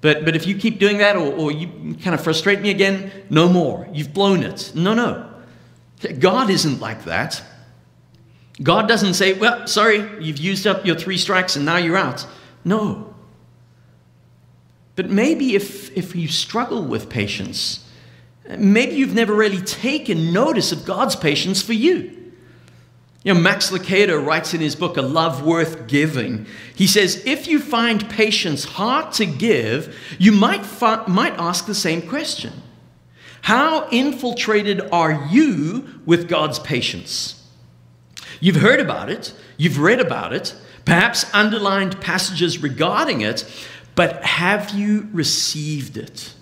But, 0.00 0.24
but 0.24 0.34
if 0.34 0.46
you 0.46 0.56
keep 0.56 0.78
doing 0.78 0.98
that 0.98 1.16
or, 1.16 1.32
or 1.32 1.52
you 1.52 1.94
kind 1.96 2.14
of 2.14 2.22
frustrate 2.22 2.60
me 2.60 2.70
again, 2.70 3.12
no 3.28 3.48
more. 3.48 3.86
You've 3.92 4.14
blown 4.14 4.42
it. 4.42 4.72
No, 4.74 4.94
no. 4.94 5.28
God 6.18 6.48
isn't 6.48 6.80
like 6.80 7.04
that. 7.04 7.42
God 8.62 8.88
doesn't 8.88 9.14
say, 9.14 9.34
well, 9.34 9.66
sorry, 9.66 10.08
you've 10.22 10.38
used 10.38 10.66
up 10.66 10.84
your 10.86 10.96
three 10.96 11.18
strikes 11.18 11.56
and 11.56 11.64
now 11.64 11.76
you're 11.76 11.96
out. 11.96 12.26
No. 12.64 13.14
But 14.96 15.10
maybe 15.10 15.54
if, 15.54 15.96
if 15.96 16.14
you 16.14 16.28
struggle 16.28 16.84
with 16.84 17.08
patience, 17.08 17.86
maybe 18.58 18.96
you've 18.96 19.14
never 19.14 19.34
really 19.34 19.60
taken 19.62 20.32
notice 20.32 20.72
of 20.72 20.84
God's 20.84 21.16
patience 21.16 21.62
for 21.62 21.72
you. 21.72 22.19
You 23.22 23.34
know, 23.34 23.40
Max 23.40 23.70
Lucado 23.70 24.24
writes 24.24 24.54
in 24.54 24.60
his 24.60 24.74
book, 24.74 24.96
A 24.96 25.02
Love 25.02 25.44
Worth 25.44 25.86
Giving, 25.86 26.46
he 26.74 26.86
says, 26.86 27.22
if 27.26 27.46
you 27.46 27.58
find 27.58 28.08
patience 28.08 28.64
hard 28.64 29.12
to 29.14 29.26
give, 29.26 29.94
you 30.18 30.32
might, 30.32 30.64
fi- 30.64 31.04
might 31.06 31.34
ask 31.38 31.66
the 31.66 31.74
same 31.74 32.08
question 32.08 32.52
How 33.42 33.88
infiltrated 33.90 34.80
are 34.90 35.28
you 35.30 36.00
with 36.06 36.28
God's 36.28 36.58
patience? 36.58 37.46
You've 38.40 38.56
heard 38.56 38.80
about 38.80 39.10
it, 39.10 39.34
you've 39.58 39.78
read 39.78 40.00
about 40.00 40.32
it, 40.32 40.54
perhaps 40.86 41.32
underlined 41.34 42.00
passages 42.00 42.62
regarding 42.62 43.20
it, 43.20 43.44
but 43.94 44.24
have 44.24 44.70
you 44.70 45.10
received 45.12 45.98
it? 45.98 46.32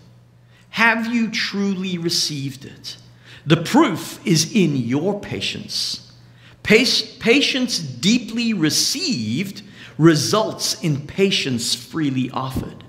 Have 0.71 1.13
you 1.13 1.29
truly 1.33 1.99
received 1.99 2.65
it? 2.65 2.99
The 3.45 3.57
proof 3.57 4.25
is 4.25 4.55
in 4.55 4.77
your 4.77 5.19
patience. 5.19 6.08
Patience 6.69 7.79
deeply 7.79 8.53
received 8.53 9.63
results 9.97 10.79
in 10.83 11.07
patience 11.07 11.75
freely 11.75 12.29
offered. 12.31 12.85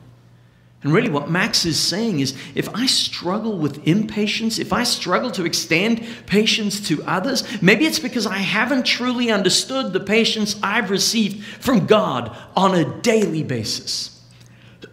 And 0.84 0.92
really, 0.92 1.10
what 1.10 1.30
Max 1.30 1.66
is 1.66 1.80
saying 1.80 2.20
is 2.20 2.36
if 2.56 2.68
I 2.76 2.88
struggle 2.88 3.58
with 3.58 3.88
impatience, 3.88 4.60
if 4.60 4.74
I 4.74 4.84
struggle 4.84 5.32
to 5.32 5.46
extend 5.46 6.06
patience 6.26 6.86
to 6.90 7.02
others, 7.06 7.62
maybe 7.62 7.86
it's 7.86 8.00
because 8.00 8.28
I 8.28 8.40
haven't 8.40 8.86
truly 8.86 9.32
understood 9.32 9.94
the 9.94 10.02
patience 10.02 10.60
I've 10.62 10.90
received 10.90 11.46
from 11.46 11.86
God 11.86 12.36
on 12.58 12.76
a 12.76 13.00
daily 13.00 13.44
basis. 13.44 14.22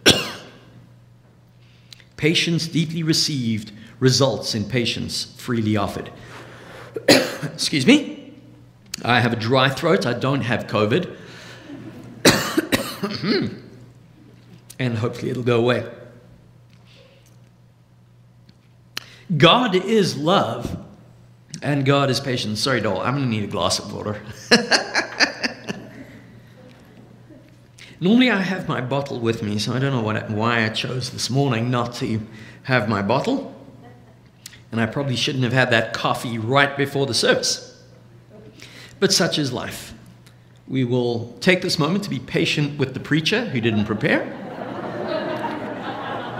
patience 2.15 2.69
deeply 2.69 3.03
received 3.03 3.73
results 3.99 4.55
in 4.55 4.63
patience 4.63 5.25
freely 5.35 5.75
offered. 5.75 6.09
Excuse 7.09 7.85
me. 7.85 8.16
I 9.03 9.19
have 9.19 9.33
a 9.33 9.35
dry 9.35 9.69
throat. 9.69 10.05
I 10.05 10.13
don't 10.13 10.41
have 10.41 10.67
COVID. 10.67 11.15
and 14.79 14.97
hopefully 14.97 15.31
it'll 15.31 15.43
go 15.43 15.59
away. 15.59 15.85
God 19.35 19.75
is 19.75 20.17
love 20.17 20.77
and 21.61 21.85
God 21.85 22.09
is 22.09 22.19
patience. 22.19 22.61
Sorry, 22.61 22.81
doll, 22.81 23.01
I'm 23.01 23.15
going 23.15 23.25
to 23.25 23.29
need 23.29 23.43
a 23.43 23.47
glass 23.47 23.79
of 23.79 23.93
water. 23.93 24.21
Normally, 27.99 28.29
I 28.29 28.41
have 28.41 28.67
my 28.67 28.79
bottle 28.79 29.19
with 29.19 29.41
me, 29.41 29.57
so 29.57 29.73
I 29.73 29.79
don't 29.79 29.91
know 29.91 30.03
what, 30.03 30.29
why 30.29 30.63
I 30.63 30.69
chose 30.69 31.09
this 31.09 31.31
morning 31.31 31.71
not 31.71 31.95
to 31.95 32.21
have 32.63 32.87
my 32.87 33.01
bottle. 33.01 33.55
And 34.71 34.79
I 34.79 34.85
probably 34.85 35.15
shouldn't 35.15 35.43
have 35.43 35.53
had 35.53 35.71
that 35.71 35.93
coffee 35.93 36.37
right 36.37 36.77
before 36.77 37.07
the 37.07 37.15
service. 37.15 37.66
But 38.99 39.13
such 39.13 39.37
is 39.37 39.53
life. 39.53 39.93
We 40.67 40.83
will 40.83 41.37
take 41.39 41.61
this 41.61 41.79
moment 41.79 42.03
to 42.05 42.09
be 42.09 42.19
patient 42.19 42.77
with 42.77 42.93
the 42.93 42.99
preacher 42.99 43.45
who 43.45 43.61
didn't 43.61 43.85
prepare. 43.85 44.23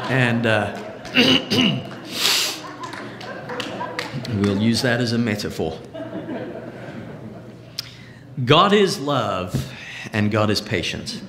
and 0.10 0.46
uh, 0.46 0.76
we'll 4.36 4.62
use 4.62 4.82
that 4.82 5.00
as 5.00 5.14
a 5.14 5.18
metaphor. 5.18 5.80
God 8.44 8.74
is 8.74 9.00
love 9.00 9.74
and 10.14 10.30
God 10.32 10.50
is 10.50 10.62
patient. 10.62 11.22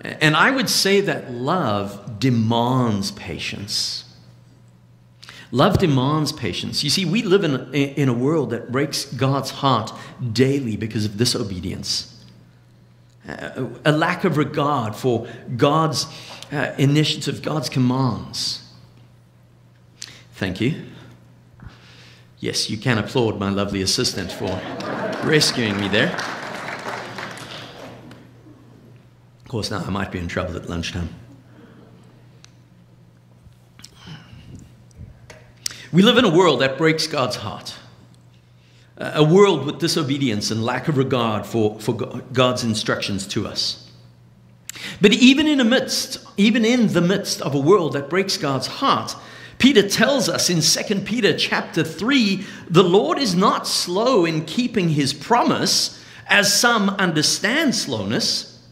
And 0.00 0.36
I 0.36 0.50
would 0.50 0.70
say 0.70 1.00
that 1.02 1.32
love 1.32 2.20
demands 2.20 3.10
patience. 3.10 4.04
Love 5.52 5.78
demands 5.78 6.32
patience. 6.32 6.82
You 6.82 6.90
see, 6.90 7.04
we 7.04 7.22
live 7.22 7.44
in 7.44 7.72
in 7.74 8.08
a 8.08 8.12
world 8.12 8.50
that 8.50 8.72
breaks 8.72 9.04
God's 9.04 9.50
heart 9.50 9.92
daily 10.32 10.76
because 10.76 11.04
of 11.04 11.16
disobedience, 11.16 12.24
uh, 13.28 13.66
a 13.84 13.92
lack 13.92 14.24
of 14.24 14.36
regard 14.36 14.96
for 14.96 15.26
God's 15.56 16.06
uh, 16.52 16.74
initiative, 16.78 17.42
God's 17.42 17.68
commands. 17.68 18.62
Thank 20.34 20.60
you. 20.60 20.82
Yes, 22.38 22.68
you 22.68 22.76
can 22.76 22.98
applaud 22.98 23.38
my 23.38 23.48
lovely 23.48 23.82
assistant 23.82 24.30
for 24.30 24.60
rescuing 25.24 25.80
me 25.80 25.88
there. 25.88 26.14
Of 29.42 29.48
course, 29.48 29.70
now 29.70 29.82
I 29.86 29.90
might 29.90 30.12
be 30.12 30.18
in 30.18 30.28
trouble 30.28 30.56
at 30.56 30.68
lunchtime. 30.68 31.08
We 35.96 36.02
live 36.02 36.18
in 36.18 36.26
a 36.26 36.30
world 36.30 36.60
that 36.60 36.76
breaks 36.76 37.06
God's 37.06 37.36
heart. 37.36 37.74
A 38.98 39.24
world 39.24 39.64
with 39.64 39.78
disobedience 39.78 40.50
and 40.50 40.62
lack 40.62 40.88
of 40.88 40.98
regard 40.98 41.46
for, 41.46 41.80
for 41.80 41.94
God's 41.94 42.64
instructions 42.64 43.26
to 43.28 43.46
us. 43.46 43.90
But 45.00 45.14
even 45.14 45.46
in 45.46 45.56
the 45.56 45.64
midst, 45.64 46.22
even 46.36 46.66
in 46.66 46.88
the 46.88 47.00
midst 47.00 47.40
of 47.40 47.54
a 47.54 47.58
world 47.58 47.94
that 47.94 48.10
breaks 48.10 48.36
God's 48.36 48.66
heart, 48.66 49.16
Peter 49.56 49.88
tells 49.88 50.28
us 50.28 50.50
in 50.50 50.60
2 50.60 51.00
Peter 51.06 51.34
chapter 51.34 51.82
3, 51.82 52.44
the 52.68 52.84
Lord 52.84 53.18
is 53.18 53.34
not 53.34 53.66
slow 53.66 54.26
in 54.26 54.44
keeping 54.44 54.90
his 54.90 55.14
promise, 55.14 56.04
as 56.26 56.52
some 56.52 56.90
understand 56.90 57.74
slowness. 57.74 58.62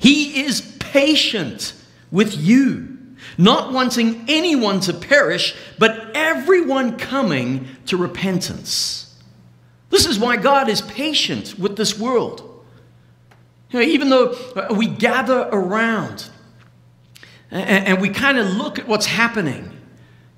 He 0.00 0.42
is 0.44 0.60
patient 0.80 1.72
with 2.10 2.36
you 2.36 2.91
not 3.38 3.72
wanting 3.72 4.24
anyone 4.28 4.80
to 4.80 4.92
perish, 4.92 5.54
but 5.78 6.10
everyone 6.14 6.98
coming 6.98 7.68
to 7.86 7.96
repentance. 7.96 9.14
This 9.90 10.06
is 10.06 10.18
why 10.18 10.36
God 10.36 10.68
is 10.68 10.80
patient 10.80 11.58
with 11.58 11.76
this 11.76 11.98
world. 11.98 12.48
You 13.70 13.80
know, 13.80 13.86
even 13.86 14.10
though 14.10 14.30
uh, 14.56 14.74
we 14.74 14.86
gather 14.86 15.48
around 15.52 16.30
and, 17.50 18.00
we 18.00 18.08
kind 18.08 18.38
of 18.38 18.46
look 18.46 18.78
at 18.78 18.88
what's 18.88 19.04
happening. 19.04 19.64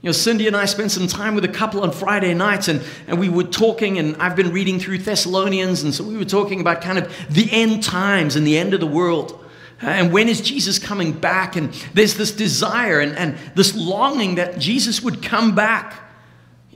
You 0.03 0.09
know, 0.09 0.13
Cindy 0.13 0.49
and 0.49 0.57
I 0.57 0.65
spent 0.65 0.91
some 0.91 1.07
time 1.07 1.37
with 1.37 1.45
a 1.45 1.49
couple 1.49 1.83
on 1.83 1.93
Friday 1.93 2.35
nights, 2.35 2.67
and, 2.69 2.83
and 3.07 3.19
we 3.19 3.29
were 3.29 3.45
talking, 3.45 3.99
and 3.99 4.17
I've 4.17 4.35
been 4.35 4.53
reading 4.53 4.81
through 4.81 4.99
Thessalonians, 4.99 5.85
and 5.85 5.95
so 5.95 6.05
we 6.05 6.17
were 6.17 6.25
talking 6.25 6.61
about 6.61 6.83
kind 6.83 6.99
of 6.99 7.11
the 7.31 7.49
end 7.53 7.85
times 7.85 8.35
and 8.37 8.47
the 8.47 8.59
end 8.59 8.75
of 8.75 8.81
the 8.81 8.87
world. 8.87 9.44
And 9.81 10.13
when 10.13 10.29
is 10.29 10.41
Jesus 10.41 10.79
coming 10.79 11.13
back? 11.13 11.57
And 11.57 11.73
there's 11.93 12.15
this 12.15 12.33
desire 12.33 13.01
and, 13.01 13.17
and 13.17 13.37
this 13.55 13.75
longing 13.75 14.37
that 14.37 14.59
Jesus 14.59 15.03
would 15.03 15.23
come 15.23 15.55
back. 15.55 16.01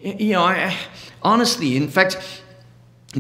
You 0.03 0.33
know, 0.33 0.43
I, 0.43 0.77
honestly, 1.23 1.77
in 1.77 1.89
fact, 1.89 2.19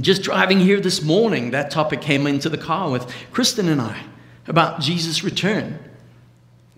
just 0.00 0.22
driving 0.22 0.60
here 0.60 0.80
this 0.80 1.02
morning, 1.02 1.52
that 1.52 1.70
topic 1.70 2.00
came 2.00 2.26
into 2.26 2.48
the 2.48 2.58
car 2.58 2.90
with 2.90 3.10
Kristen 3.32 3.68
and 3.68 3.80
I 3.80 3.98
about 4.46 4.80
Jesus' 4.80 5.22
return. 5.22 5.78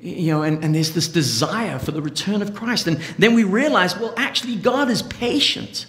You 0.01 0.33
know, 0.33 0.43
and, 0.43 0.65
and 0.65 0.75
there's 0.75 0.93
this 0.93 1.09
desire 1.09 1.79
for 1.79 1.91
the 1.93 2.01
return 2.01 2.41
of 2.41 2.55
Christ. 2.55 2.87
And 2.87 2.99
then 3.19 3.35
we 3.35 3.45
realize, 3.45 3.99
well, 3.99 4.15
actually, 4.17 4.57
God 4.57 4.91
is 4.91 5.03
patient. 5.03 5.87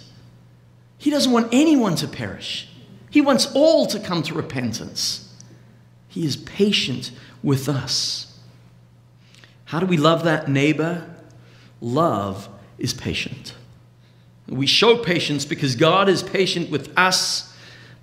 He 0.98 1.10
doesn't 1.10 1.32
want 1.32 1.48
anyone 1.52 1.96
to 1.96 2.08
perish, 2.08 2.68
He 3.10 3.20
wants 3.20 3.50
all 3.54 3.86
to 3.86 3.98
come 3.98 4.22
to 4.24 4.34
repentance. 4.34 5.31
He 6.12 6.26
is 6.26 6.36
patient 6.36 7.10
with 7.42 7.70
us. 7.70 8.38
How 9.64 9.80
do 9.80 9.86
we 9.86 9.96
love 9.96 10.24
that 10.24 10.46
neighbor? 10.46 11.08
Love 11.80 12.50
is 12.76 12.92
patient. 12.92 13.54
We 14.46 14.66
show 14.66 14.98
patience 14.98 15.46
because 15.46 15.74
God 15.74 16.10
is 16.10 16.22
patient 16.22 16.68
with 16.68 16.92
us, 16.98 17.50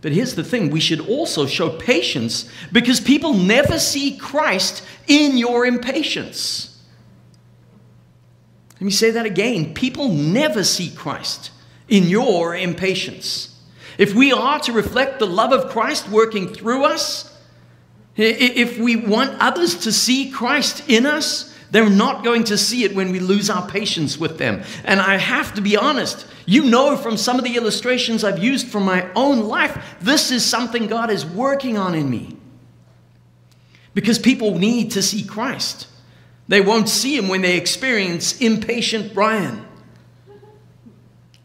But 0.01 0.11
here's 0.13 0.33
the 0.33 0.43
thing 0.43 0.71
we 0.71 0.79
should 0.79 1.01
also 1.07 1.45
show 1.45 1.69
patience 1.69 2.49
because 2.71 2.99
people 2.99 3.33
never 3.33 3.77
see 3.77 4.17
Christ 4.17 4.81
in 5.07 5.37
your 5.37 5.65
impatience. 5.65 6.81
Let 8.75 8.81
me 8.81 8.91
say 8.91 9.11
that 9.11 9.27
again. 9.27 9.75
People 9.75 10.07
never 10.09 10.63
see 10.63 10.89
Christ 10.89 11.51
in 11.87 12.05
your 12.05 12.55
impatience. 12.55 13.61
If 13.99 14.15
we 14.15 14.31
are 14.31 14.59
to 14.61 14.71
reflect 14.71 15.19
the 15.19 15.27
love 15.27 15.51
of 15.51 15.69
Christ 15.69 16.09
working 16.09 16.47
through 16.47 16.85
us, 16.85 17.28
if 18.19 18.77
we 18.77 18.95
want 18.95 19.39
others 19.39 19.75
to 19.79 19.91
see 19.91 20.29
Christ 20.29 20.83
in 20.89 21.05
us, 21.05 21.55
they're 21.71 21.89
not 21.89 22.23
going 22.23 22.45
to 22.45 22.57
see 22.57 22.83
it 22.83 22.95
when 22.95 23.11
we 23.11 23.19
lose 23.19 23.49
our 23.49 23.67
patience 23.67 24.17
with 24.17 24.37
them. 24.37 24.63
And 24.83 24.99
I 24.99 25.17
have 25.17 25.53
to 25.53 25.61
be 25.61 25.77
honest, 25.77 26.25
you 26.45 26.65
know 26.65 26.97
from 26.97 27.15
some 27.15 27.37
of 27.37 27.43
the 27.43 27.55
illustrations 27.55 28.23
I've 28.23 28.43
used 28.43 28.67
from 28.67 28.83
my 28.83 29.07
own 29.15 29.41
life, 29.41 29.97
this 30.01 30.31
is 30.31 30.43
something 30.43 30.87
God 30.87 31.11
is 31.11 31.25
working 31.25 31.77
on 31.77 31.93
in 31.93 32.09
me. 32.09 32.35
Because 33.93 34.17
people 34.17 34.57
need 34.57 34.91
to 34.91 35.01
see 35.01 35.23
Christ. 35.23 35.87
They 36.47 36.61
won't 36.61 36.89
see 36.89 37.15
him 37.15 37.27
when 37.27 37.41
they 37.41 37.57
experience 37.57 38.41
impatient 38.41 39.13
Brian. 39.13 39.65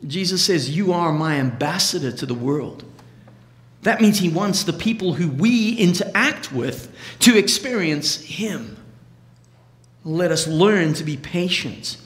Jesus 0.07 0.43
says, 0.43 0.71
You 0.71 0.93
are 0.93 1.13
my 1.13 1.37
ambassador 1.37 2.13
to 2.13 2.27
the 2.27 2.35
world. 2.35 2.85
That 3.85 4.01
means 4.01 4.19
he 4.19 4.31
wants 4.31 4.65
the 4.65 4.73
people 4.73 5.15
who 5.15 5.29
we 5.29 5.75
interact 5.77 6.53
with 6.53 6.95
to 7.21 7.39
experience 7.39 8.17
him. 8.17 8.77
Let 10.05 10.33
us 10.33 10.47
learn 10.47 10.95
to 10.95 11.05
be 11.05 11.17
patient. 11.17 11.99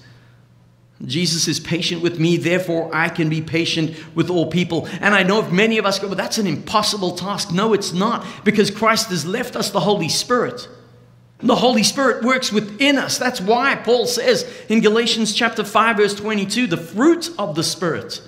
Jesus 1.05 1.47
is 1.47 1.61
patient 1.61 2.03
with 2.03 2.19
me, 2.19 2.37
therefore 2.37 2.91
I 2.93 3.09
can 3.09 3.29
be 3.29 3.41
patient 3.41 3.97
with 4.17 4.31
all 4.31 4.51
people. 4.51 4.89
And 5.01 5.15
I 5.15 5.23
know 5.23 5.41
if 5.41 5.53
many 5.53 5.79
of 5.79 5.87
us 5.87 6.01
go, 6.01 6.09
well, 6.09 6.17
that's 6.17 6.39
an 6.39 6.49
impossible 6.49 7.13
task. 7.13 7.53
No, 7.53 7.73
it's 7.73 7.93
not, 7.93 8.27
because 8.45 8.71
Christ 8.73 9.11
has 9.11 9.25
left 9.25 9.55
us 9.55 9.71
the 9.71 9.81
Holy 9.81 10.09
Spirit. 10.09 10.69
The 11.41 11.55
Holy 11.55 11.85
Spirit 11.85 12.25
works 12.25 12.51
within 12.51 12.99
us. 12.99 13.17
That's 13.17 13.41
why 13.41 13.77
Paul 13.77 14.07
says 14.07 14.51
in 14.69 14.81
Galatians 14.81 15.33
chapter 15.33 15.63
5 15.63 15.97
verse 15.97 16.15
22, 16.17 16.67
the 16.67 16.77
fruit 16.77 17.31
of 17.39 17.55
the 17.55 17.63
Spirit. 17.63 18.21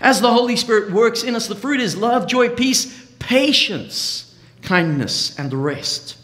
As 0.00 0.20
the 0.20 0.32
Holy 0.32 0.56
Spirit 0.56 0.92
works 0.92 1.22
in 1.22 1.34
us, 1.34 1.46
the 1.46 1.54
fruit 1.54 1.80
is 1.80 1.96
love, 1.96 2.26
joy, 2.26 2.48
peace, 2.50 3.06
patience, 3.18 4.34
kindness, 4.62 5.38
and 5.38 5.50
the 5.50 5.56
rest. 5.56 6.18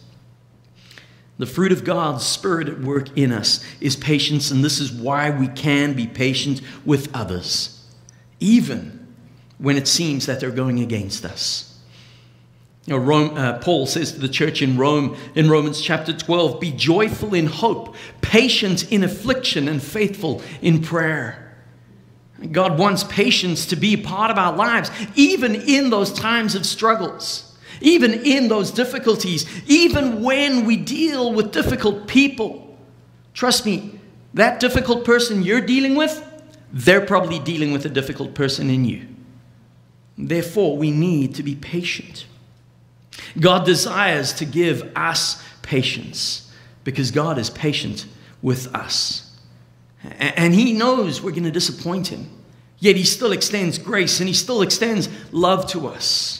The 1.39 1.47
fruit 1.47 1.73
of 1.73 1.85
God's 1.85 2.25
Spirit 2.25 2.69
at 2.69 2.81
work 2.81 3.17
in 3.17 3.33
us 3.33 3.65
is 3.81 3.97
patience, 3.97 4.51
and 4.51 4.63
this 4.63 4.79
is 4.79 4.93
why 4.93 5.31
we 5.31 5.49
can 5.49 5.95
be 5.95 6.07
patient 6.07 6.61
with 6.85 7.15
others, 7.15 7.85
even 8.39 9.15
when 9.59 9.77
it 9.77 9.89
seems 9.89 10.27
that 10.27 10.41
they're 10.41 10.51
going 10.51 10.81
against 10.81 11.25
us. 11.25 11.73
You 12.87 12.95
know, 12.95 13.01
Rome, 13.01 13.37
uh, 13.37 13.59
Paul 13.59 13.87
says 13.87 14.13
to 14.13 14.19
the 14.19 14.29
church 14.29 14.61
in 14.61 14.77
Rome 14.77 15.17
in 15.35 15.49
Romans 15.49 15.81
chapter 15.81 16.13
12 16.13 16.61
be 16.61 16.73
joyful 16.73 17.33
in 17.33 17.47
hope, 17.47 17.95
patient 18.21 18.91
in 18.91 19.05
affliction, 19.05 19.69
and 19.69 19.81
faithful 19.81 20.43
in 20.61 20.83
prayer. 20.83 21.42
God 22.51 22.79
wants 22.79 23.05
patience 23.05 23.67
to 23.67 23.77
be 23.77 23.97
part 23.97 24.31
of 24.31 24.39
our 24.39 24.55
lives, 24.57 24.91
even 25.15 25.55
in 25.55 25.91
those 25.91 26.13
times 26.13 26.55
of 26.55 26.67
struggles, 26.67 27.57
even 27.81 28.13
in 28.13 28.49
those 28.49 28.71
difficulties, 28.71 29.47
even 29.67 30.23
when 30.23 30.65
we 30.65 30.77
deal 30.77 31.33
with 31.33 31.53
difficult 31.53 32.09
people. 32.09 32.77
Trust 33.35 33.65
me, 33.65 33.99
that 34.35 34.61
difficult 34.61 35.05
person 35.05 35.43
you're 35.43 35.61
dealing 35.61 35.95
with, 35.95 36.27
they're 36.73 37.05
probably 37.05 37.39
dealing 37.39 37.73
with 37.73 37.85
a 37.85 37.91
difficult 37.91 38.35
person 38.35 38.71
in 38.71 38.85
you. 38.85 39.07
Therefore, 40.17 40.77
we 40.77 40.91
need 40.91 41.35
to 41.37 41.43
be 41.43 41.55
patient. 41.55 42.27
God 43.39 43.65
desires 43.65 44.33
to 44.35 44.45
give 44.45 44.91
us 44.97 45.43
patience 45.63 46.51
because 46.85 47.11
God 47.11 47.39
is 47.39 47.51
patient 47.51 48.07
with 48.41 48.75
us. 48.75 49.32
And 50.19 50.55
He 50.55 50.73
knows 50.73 51.23
we're 51.23 51.31
going 51.31 51.45
to 51.45 51.51
disappoint 51.51 52.09
Him. 52.09 52.29
Yet 52.79 52.97
He 52.97 53.05
still 53.05 53.33
extends 53.33 53.79
grace 53.79 54.21
and 54.21 54.29
He 54.29 54.35
still 54.35 54.63
extends 54.63 55.09
love 55.33 55.67
to 55.69 55.87
us. 55.87 56.39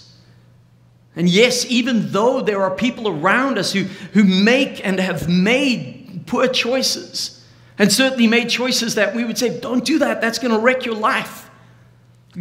And 1.15 1.29
yes, 1.29 1.67
even 1.67 2.11
though 2.13 2.41
there 2.41 2.63
are 2.63 2.75
people 2.75 3.07
around 3.07 3.59
us 3.59 3.73
who, 3.73 3.85
who 4.15 4.25
make 4.25 4.85
and 4.85 4.99
have 4.99 5.29
made 5.29 6.25
poor 6.27 6.49
choices, 6.49 7.45
and 7.79 7.93
certainly 7.93 8.27
made 8.27 8.49
choices 8.49 8.95
that 8.95 9.15
we 9.15 9.25
would 9.25 9.39
say, 9.39 9.59
don't 9.61 9.85
do 9.85 9.99
that, 9.99 10.21
that's 10.21 10.39
going 10.39 10.53
to 10.53 10.59
wreck 10.59 10.85
your 10.85 10.95
life. 10.95 11.51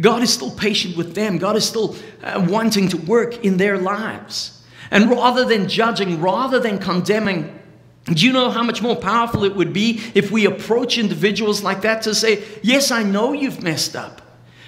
God 0.00 0.22
is 0.22 0.32
still 0.32 0.50
patient 0.50 0.96
with 0.96 1.14
them. 1.14 1.38
God 1.38 1.56
is 1.56 1.66
still 1.68 1.96
uh, 2.22 2.46
wanting 2.48 2.88
to 2.88 2.96
work 2.96 3.44
in 3.44 3.56
their 3.56 3.78
lives. 3.78 4.64
And 4.90 5.10
rather 5.10 5.44
than 5.44 5.68
judging, 5.68 6.20
rather 6.20 6.58
than 6.58 6.78
condemning, 6.78 7.58
do 8.06 8.26
you 8.26 8.32
know 8.32 8.50
how 8.50 8.62
much 8.62 8.82
more 8.82 8.96
powerful 8.96 9.44
it 9.44 9.54
would 9.54 9.72
be 9.72 10.00
if 10.14 10.30
we 10.30 10.44
approach 10.44 10.98
individuals 10.98 11.62
like 11.62 11.82
that 11.82 12.02
to 12.02 12.14
say, 12.14 12.42
Yes, 12.62 12.90
I 12.90 13.02
know 13.02 13.32
you've 13.32 13.62
messed 13.62 13.94
up, 13.94 14.22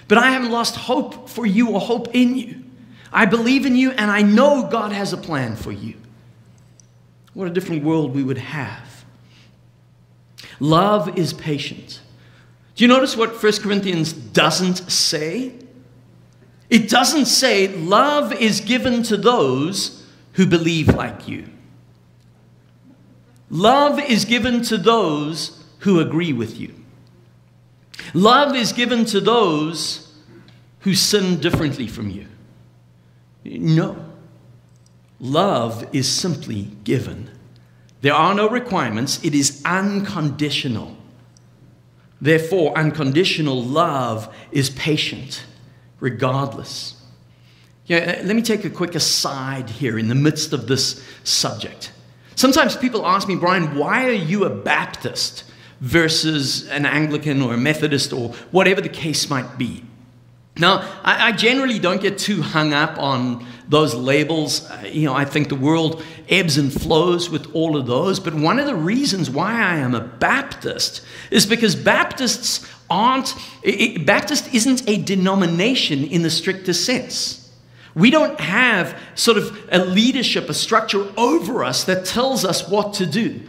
but 0.07 0.19
I 0.19 0.31
haven't 0.31 0.53
lost 0.53 0.77
hope 0.77 1.29
for 1.29 1.45
you 1.45 1.71
or 1.71 1.81
hope 1.81 2.15
in 2.15 2.37
you. 2.37 2.63
I 3.13 3.27
believe 3.27 3.67
in 3.67 3.77
you 3.77 3.91
and 3.93 4.11
I 4.11 4.23
know 4.23 4.69
God 4.71 4.93
has 4.93 5.13
a 5.13 5.17
plan 5.17 5.57
for 5.57 5.73
you. 5.73 5.95
What 7.33 7.49
a 7.49 7.51
different 7.51 7.83
world 7.83 8.15
we 8.15 8.23
would 8.23 8.39
have. 8.39 9.05
Love 10.61 11.19
is 11.19 11.33
patient. 11.33 12.01
Do 12.77 12.85
you 12.85 12.89
notice 12.89 13.17
what 13.17 13.41
1 13.43 13.53
Corinthians 13.55 14.13
doesn't 14.13 14.91
say? 14.91 15.53
It 16.71 16.89
doesn't 16.89 17.27
say 17.27 17.69
love 17.69 18.33
is 18.33 18.61
given 18.61 19.03
to 19.05 19.17
those 19.17 20.07
who 20.33 20.47
believe 20.47 20.89
like 20.89 21.29
you. 21.29 21.49
Love 23.51 23.99
is 24.01 24.25
given 24.25 24.63
to 24.63 24.77
those 24.77 25.65
who 25.81 26.01
agree 26.01 26.33
with 26.33 26.59
you. 26.59 26.75
Love 28.13 28.55
is 28.57 28.73
given 28.73 29.05
to 29.07 29.21
those 29.21 30.13
who 30.81 30.95
sin 30.95 31.41
differently 31.41 31.87
from 31.87 32.11
you. 32.11 32.27
No. 33.45 34.05
Love 35.21 35.87
is 35.95 36.09
simply 36.09 36.71
given. 36.85 37.31
There 38.03 38.15
are 38.15 38.35
no 38.35 38.49
requirements, 38.49 39.25
it 39.25 39.35
is 39.35 39.63
unconditional. 39.65 40.97
Therefore, 42.21 42.77
unconditional 42.77 43.63
love 43.63 44.35
is 44.53 44.71
patient, 44.71 45.45
regardless. 46.01 47.01
Yeah, 47.87 48.21
let 48.25 48.37
me 48.37 48.43
take 48.43 48.65
a 48.65 48.71
quick 48.71 48.95
aside 48.95 49.71
here 49.71 49.99
in 49.99 50.09
the 50.09 50.15
midst 50.15 50.53
of 50.53 50.67
this 50.67 51.03
subject. 51.23 51.93
Sometimes 52.37 52.77
people 52.77 53.07
ask 53.07 53.29
me, 53.29 53.37
Brian, 53.37 53.77
why 53.77 54.07
are 54.07 54.13
you 54.13 54.45
a 54.45 54.51
Baptist 54.51 55.45
versus 55.81 56.69
an 56.69 56.87
Anglican 56.87 57.43
or 57.43 57.55
a 57.55 57.59
Methodist 57.59 58.13
or 58.13 58.31
whatever 58.51 58.81
the 58.81 58.89
case 58.89 59.31
might 59.31 59.59
be? 59.59 59.85
Now, 60.57 60.89
I, 61.03 61.29
I 61.29 61.33
generally 61.33 61.79
don't 61.79 62.01
get 62.01 62.19
too 62.19 62.41
hung 62.41 62.73
up 62.73 62.99
on 62.99 63.45
those 63.69 63.95
labels. 63.95 64.71
Uh, 64.71 64.89
you 64.91 65.05
know, 65.05 65.15
I 65.15 65.25
think 65.25 65.49
the 65.49 65.57
world 65.57 66.05
ebbs 66.29 66.59
and 66.59 66.73
flows 66.73 67.29
with 67.29 67.53
all 67.55 67.77
of 67.77 67.87
those. 67.87 68.21
But 68.21 68.35
one 68.35 68.59
of 68.59 68.67
the 68.67 68.75
reasons 68.75 69.29
why 69.29 69.53
I 69.53 69.77
am 69.77 69.95
a 69.95 70.01
Baptist 70.01 71.05
is 71.31 71.45
because 71.45 71.75
Baptists 71.75 72.69
aren't, 72.89 73.35
it, 73.63 74.07
Baptist 74.07 74.53
isn't 74.55 74.89
a 74.89 75.03
denomination 75.03 76.05
in 76.05 76.23
the 76.23 76.31
strictest 76.31 76.85
sense. 76.85 77.44
We 77.95 78.11
don't 78.11 78.39
have 78.41 78.99
sort 79.15 79.39
of 79.39 79.69
a 79.71 79.85
leadership, 79.85 80.49
a 80.49 80.55
structure 80.55 81.13
over 81.17 81.63
us 81.63 81.85
that 81.85 82.05
tells 82.05 82.45
us 82.45 82.69
what 82.69 82.95
to 82.95 83.07
do 83.07 83.41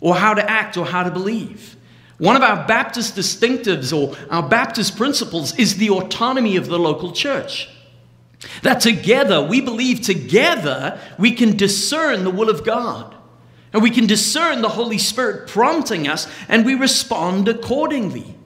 or 0.00 0.14
how 0.14 0.34
to 0.34 0.50
act 0.50 0.76
or 0.76 0.84
how 0.84 1.02
to 1.02 1.10
believe. 1.10 1.76
One 2.18 2.36
of 2.36 2.42
our 2.42 2.66
Baptist 2.66 3.16
distinctives 3.16 3.96
or 3.96 4.16
our 4.30 4.46
Baptist 4.46 4.96
principles 4.96 5.58
is 5.58 5.76
the 5.76 5.90
autonomy 5.90 6.56
of 6.56 6.66
the 6.66 6.78
local 6.78 7.12
church. 7.12 7.68
That 8.62 8.80
together, 8.80 9.42
we 9.42 9.60
believe 9.60 10.02
together, 10.02 11.00
we 11.18 11.32
can 11.32 11.56
discern 11.56 12.24
the 12.24 12.30
will 12.30 12.50
of 12.50 12.64
God. 12.64 13.14
And 13.72 13.82
we 13.82 13.90
can 13.90 14.06
discern 14.06 14.62
the 14.62 14.68
Holy 14.68 14.98
Spirit 14.98 15.48
prompting 15.48 16.06
us, 16.06 16.28
and 16.48 16.64
we 16.64 16.74
respond 16.74 17.48
accordingly. 17.48 18.36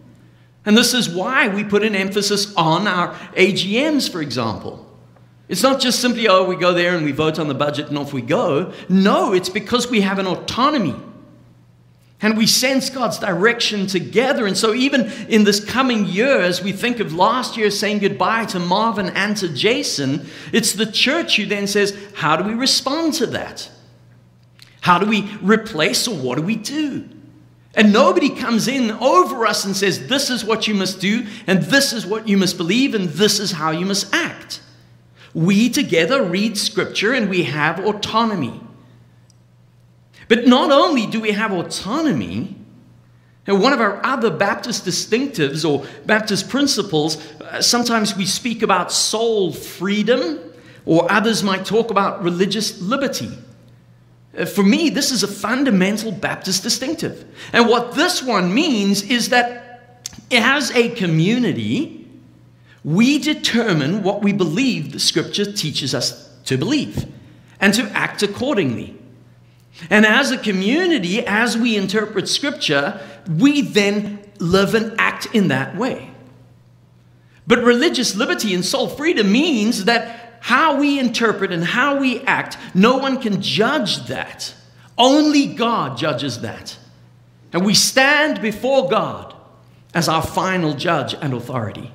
And 0.64 0.76
this 0.76 0.94
is 0.94 1.08
why 1.08 1.48
we 1.48 1.64
put 1.64 1.82
an 1.82 1.94
emphasis 1.94 2.54
on 2.54 2.86
our 2.86 3.12
AGMs, 3.34 4.10
for 4.10 4.22
example. 4.22 4.87
It's 5.48 5.62
not 5.62 5.80
just 5.80 6.00
simply, 6.00 6.28
oh, 6.28 6.44
we 6.44 6.56
go 6.56 6.74
there 6.74 6.94
and 6.94 7.04
we 7.04 7.12
vote 7.12 7.38
on 7.38 7.48
the 7.48 7.54
budget 7.54 7.88
and 7.88 7.96
off 7.96 8.12
we 8.12 8.20
go. 8.20 8.72
No, 8.88 9.32
it's 9.32 9.48
because 9.48 9.90
we 9.90 10.02
have 10.02 10.18
an 10.18 10.26
autonomy. 10.26 10.94
And 12.20 12.36
we 12.36 12.46
sense 12.46 12.90
God's 12.90 13.18
direction 13.18 13.86
together. 13.86 14.46
And 14.46 14.58
so, 14.58 14.74
even 14.74 15.02
in 15.28 15.44
this 15.44 15.64
coming 15.64 16.04
year, 16.04 16.40
as 16.40 16.62
we 16.62 16.72
think 16.72 16.98
of 16.98 17.14
last 17.14 17.56
year 17.56 17.70
saying 17.70 18.00
goodbye 18.00 18.44
to 18.46 18.58
Marvin 18.58 19.10
and 19.10 19.36
to 19.36 19.48
Jason, 19.48 20.26
it's 20.52 20.72
the 20.72 20.86
church 20.86 21.36
who 21.36 21.46
then 21.46 21.68
says, 21.68 21.96
How 22.14 22.36
do 22.36 22.42
we 22.42 22.54
respond 22.54 23.14
to 23.14 23.26
that? 23.26 23.70
How 24.80 24.98
do 24.98 25.06
we 25.06 25.30
replace 25.42 26.08
or 26.08 26.16
what 26.16 26.38
do 26.38 26.42
we 26.42 26.56
do? 26.56 27.08
And 27.74 27.92
nobody 27.92 28.30
comes 28.30 28.66
in 28.66 28.90
over 28.90 29.46
us 29.46 29.64
and 29.64 29.76
says, 29.76 30.08
This 30.08 30.28
is 30.28 30.44
what 30.44 30.66
you 30.66 30.74
must 30.74 31.00
do, 31.00 31.24
and 31.46 31.62
this 31.62 31.92
is 31.92 32.04
what 32.04 32.26
you 32.26 32.36
must 32.36 32.56
believe, 32.56 32.96
and 32.96 33.08
this 33.10 33.38
is 33.38 33.52
how 33.52 33.70
you 33.70 33.86
must 33.86 34.12
act. 34.12 34.60
We 35.34 35.68
together 35.70 36.22
read 36.22 36.56
scripture 36.56 37.12
and 37.12 37.28
we 37.28 37.44
have 37.44 37.84
autonomy. 37.84 38.60
But 40.28 40.46
not 40.46 40.70
only 40.70 41.06
do 41.06 41.20
we 41.20 41.32
have 41.32 41.52
autonomy, 41.52 42.54
one 43.46 43.72
of 43.72 43.80
our 43.80 44.04
other 44.04 44.30
Baptist 44.30 44.84
distinctives 44.84 45.68
or 45.68 45.86
Baptist 46.04 46.50
principles, 46.50 47.16
uh, 47.40 47.62
sometimes 47.62 48.14
we 48.14 48.26
speak 48.26 48.62
about 48.62 48.92
soul 48.92 49.52
freedom, 49.52 50.38
or 50.84 51.10
others 51.10 51.42
might 51.42 51.64
talk 51.64 51.90
about 51.90 52.22
religious 52.22 52.80
liberty. 52.82 53.30
Uh, 54.36 54.44
for 54.44 54.62
me, 54.62 54.90
this 54.90 55.10
is 55.10 55.22
a 55.22 55.28
fundamental 55.28 56.12
Baptist 56.12 56.62
distinctive. 56.62 57.24
And 57.54 57.68
what 57.68 57.94
this 57.94 58.22
one 58.22 58.52
means 58.52 59.02
is 59.02 59.30
that 59.30 60.04
as 60.30 60.70
a 60.72 60.90
community, 60.90 61.97
we 62.84 63.18
determine 63.18 64.02
what 64.02 64.22
we 64.22 64.32
believe 64.32 64.92
the 64.92 65.00
scripture 65.00 65.50
teaches 65.50 65.94
us 65.94 66.28
to 66.44 66.56
believe 66.56 67.06
and 67.60 67.74
to 67.74 67.82
act 67.90 68.22
accordingly. 68.22 68.98
And 69.90 70.04
as 70.04 70.30
a 70.30 70.38
community, 70.38 71.24
as 71.24 71.56
we 71.56 71.76
interpret 71.76 72.28
Scripture, 72.28 73.00
we 73.28 73.60
then 73.60 74.20
live 74.38 74.74
and 74.74 74.98
act 74.98 75.26
in 75.32 75.48
that 75.48 75.76
way. 75.76 76.10
But 77.46 77.62
religious 77.62 78.14
liberty 78.14 78.54
and 78.54 78.64
soul 78.64 78.88
freedom 78.88 79.30
means 79.30 79.84
that 79.84 80.38
how 80.40 80.78
we 80.78 80.98
interpret 80.98 81.52
and 81.52 81.64
how 81.64 81.98
we 81.98 82.20
act, 82.22 82.58
no 82.74 82.98
one 82.98 83.20
can 83.20 83.40
judge 83.40 84.06
that. 84.06 84.54
Only 84.96 85.46
God 85.46 85.96
judges 85.96 86.40
that. 86.40 86.76
And 87.52 87.64
we 87.64 87.74
stand 87.74 88.42
before 88.42 88.88
God 88.88 89.34
as 89.94 90.08
our 90.08 90.22
final 90.22 90.74
judge 90.74 91.14
and 91.14 91.32
authority. 91.32 91.92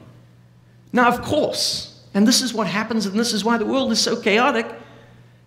Now, 0.93 1.09
of 1.09 1.21
course, 1.21 1.99
and 2.13 2.25
this 2.25 2.41
is 2.41 2.53
what 2.53 2.67
happens, 2.67 3.05
and 3.05 3.19
this 3.19 3.33
is 3.33 3.43
why 3.43 3.57
the 3.57 3.65
world 3.65 3.91
is 3.91 3.99
so 3.99 4.15
chaotic 4.15 4.67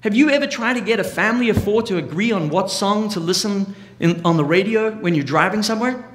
have 0.06 0.14
you 0.14 0.30
ever 0.30 0.46
tried 0.46 0.74
to 0.74 0.80
get 0.80 1.00
a 1.00 1.04
family 1.04 1.48
of 1.48 1.62
four 1.64 1.82
to 1.82 1.96
agree 1.96 2.30
on 2.30 2.48
what 2.48 2.70
song 2.70 3.08
to 3.08 3.18
listen 3.18 3.74
in, 3.98 4.24
on 4.24 4.36
the 4.36 4.44
radio 4.44 4.92
when 4.92 5.16
you're 5.16 5.24
driving 5.24 5.64
somewhere? 5.64 6.08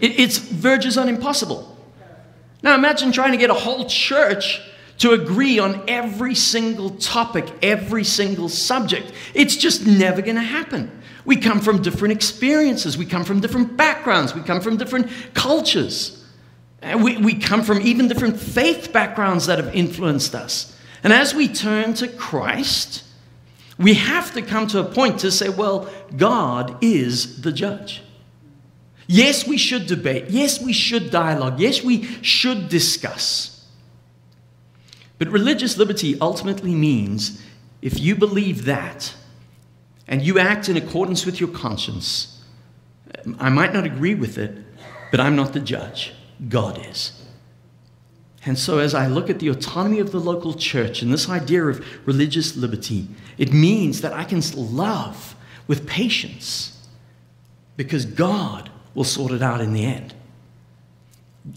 It 0.00 0.18
it's 0.18 0.38
verges 0.38 0.96
on 0.96 1.06
impossible. 1.06 1.76
Now 2.62 2.74
imagine 2.74 3.12
trying 3.12 3.32
to 3.32 3.36
get 3.36 3.50
a 3.50 3.54
whole 3.54 3.84
church 3.84 4.62
to 4.98 5.10
agree 5.10 5.58
on 5.58 5.84
every 5.88 6.34
single 6.34 6.88
topic, 6.88 7.52
every 7.60 8.02
single 8.02 8.48
subject. 8.48 9.12
It's 9.34 9.56
just 9.56 9.86
never 9.86 10.22
going 10.22 10.36
to 10.36 10.42
happen. 10.42 10.90
We 11.26 11.36
come 11.36 11.60
from 11.60 11.82
different 11.82 12.12
experiences, 12.12 12.96
we 12.96 13.04
come 13.04 13.24
from 13.24 13.40
different 13.40 13.76
backgrounds, 13.76 14.34
we 14.34 14.40
come 14.40 14.62
from 14.62 14.78
different 14.78 15.10
cultures. 15.34 16.15
We, 16.94 17.16
we 17.16 17.34
come 17.34 17.62
from 17.62 17.80
even 17.80 18.06
different 18.06 18.38
faith 18.38 18.92
backgrounds 18.92 19.46
that 19.46 19.58
have 19.58 19.74
influenced 19.74 20.34
us. 20.34 20.78
And 21.02 21.12
as 21.12 21.34
we 21.34 21.48
turn 21.48 21.94
to 21.94 22.08
Christ, 22.08 23.02
we 23.78 23.94
have 23.94 24.32
to 24.34 24.42
come 24.42 24.66
to 24.68 24.80
a 24.80 24.84
point 24.84 25.20
to 25.20 25.30
say, 25.30 25.48
well, 25.48 25.88
God 26.16 26.78
is 26.82 27.42
the 27.42 27.52
judge. 27.52 28.02
Yes, 29.06 29.46
we 29.46 29.56
should 29.56 29.86
debate. 29.86 30.26
Yes, 30.30 30.60
we 30.60 30.72
should 30.72 31.10
dialogue. 31.10 31.60
Yes, 31.60 31.82
we 31.82 32.04
should 32.22 32.68
discuss. 32.68 33.66
But 35.18 35.28
religious 35.28 35.76
liberty 35.76 36.18
ultimately 36.20 36.74
means 36.74 37.42
if 37.82 38.00
you 38.00 38.16
believe 38.16 38.64
that 38.64 39.14
and 40.08 40.22
you 40.22 40.38
act 40.38 40.68
in 40.68 40.76
accordance 40.76 41.24
with 41.24 41.40
your 41.40 41.48
conscience, 41.48 42.42
I 43.38 43.48
might 43.48 43.72
not 43.72 43.86
agree 43.86 44.14
with 44.14 44.38
it, 44.38 44.56
but 45.10 45.20
I'm 45.20 45.36
not 45.36 45.52
the 45.52 45.60
judge. 45.60 46.12
God 46.48 46.84
is. 46.86 47.12
And 48.44 48.56
so, 48.56 48.78
as 48.78 48.94
I 48.94 49.08
look 49.08 49.28
at 49.28 49.40
the 49.40 49.48
autonomy 49.48 49.98
of 49.98 50.12
the 50.12 50.20
local 50.20 50.54
church 50.54 51.02
and 51.02 51.12
this 51.12 51.28
idea 51.28 51.64
of 51.64 51.84
religious 52.06 52.56
liberty, 52.56 53.08
it 53.38 53.52
means 53.52 54.02
that 54.02 54.12
I 54.12 54.22
can 54.22 54.40
love 54.54 55.34
with 55.66 55.86
patience 55.86 56.86
because 57.76 58.06
God 58.06 58.70
will 58.94 59.04
sort 59.04 59.32
it 59.32 59.42
out 59.42 59.60
in 59.60 59.72
the 59.72 59.84
end. 59.84 60.14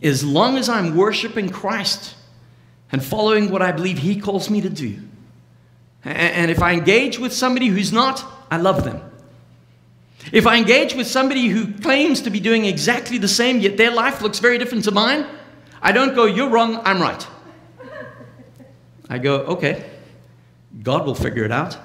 As 0.01 0.23
long 0.23 0.57
as 0.57 0.67
I'm 0.67 0.95
worshiping 0.95 1.49
Christ 1.49 2.15
and 2.91 3.03
following 3.03 3.51
what 3.51 3.61
I 3.61 3.71
believe 3.71 3.99
He 3.99 4.19
calls 4.19 4.49
me 4.49 4.59
to 4.61 4.69
do, 4.69 4.99
and 6.03 6.49
if 6.49 6.61
I 6.61 6.73
engage 6.73 7.19
with 7.19 7.33
somebody 7.33 7.67
who's 7.67 7.91
not, 7.91 8.23
I 8.49 8.57
love 8.57 8.83
them. 8.83 9.01
If 10.31 10.45
I 10.45 10.57
engage 10.57 10.93
with 10.93 11.07
somebody 11.07 11.47
who 11.47 11.73
claims 11.79 12.21
to 12.21 12.29
be 12.29 12.39
doing 12.39 12.65
exactly 12.65 13.17
the 13.17 13.27
same, 13.27 13.59
yet 13.59 13.77
their 13.77 13.91
life 13.91 14.21
looks 14.21 14.39
very 14.39 14.57
different 14.57 14.83
to 14.83 14.91
mine, 14.91 15.25
I 15.81 15.91
don't 15.91 16.13
go, 16.13 16.25
you're 16.25 16.49
wrong, 16.49 16.81
I'm 16.83 17.01
right. 17.01 17.25
I 19.09 19.17
go, 19.17 19.37
okay, 19.41 19.89
God 20.83 21.05
will 21.05 21.15
figure 21.15 21.43
it 21.43 21.51
out. 21.51 21.77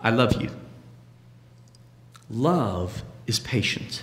I 0.00 0.10
love 0.10 0.40
you. 0.40 0.50
Love 2.30 3.02
is 3.26 3.38
patient. 3.40 4.02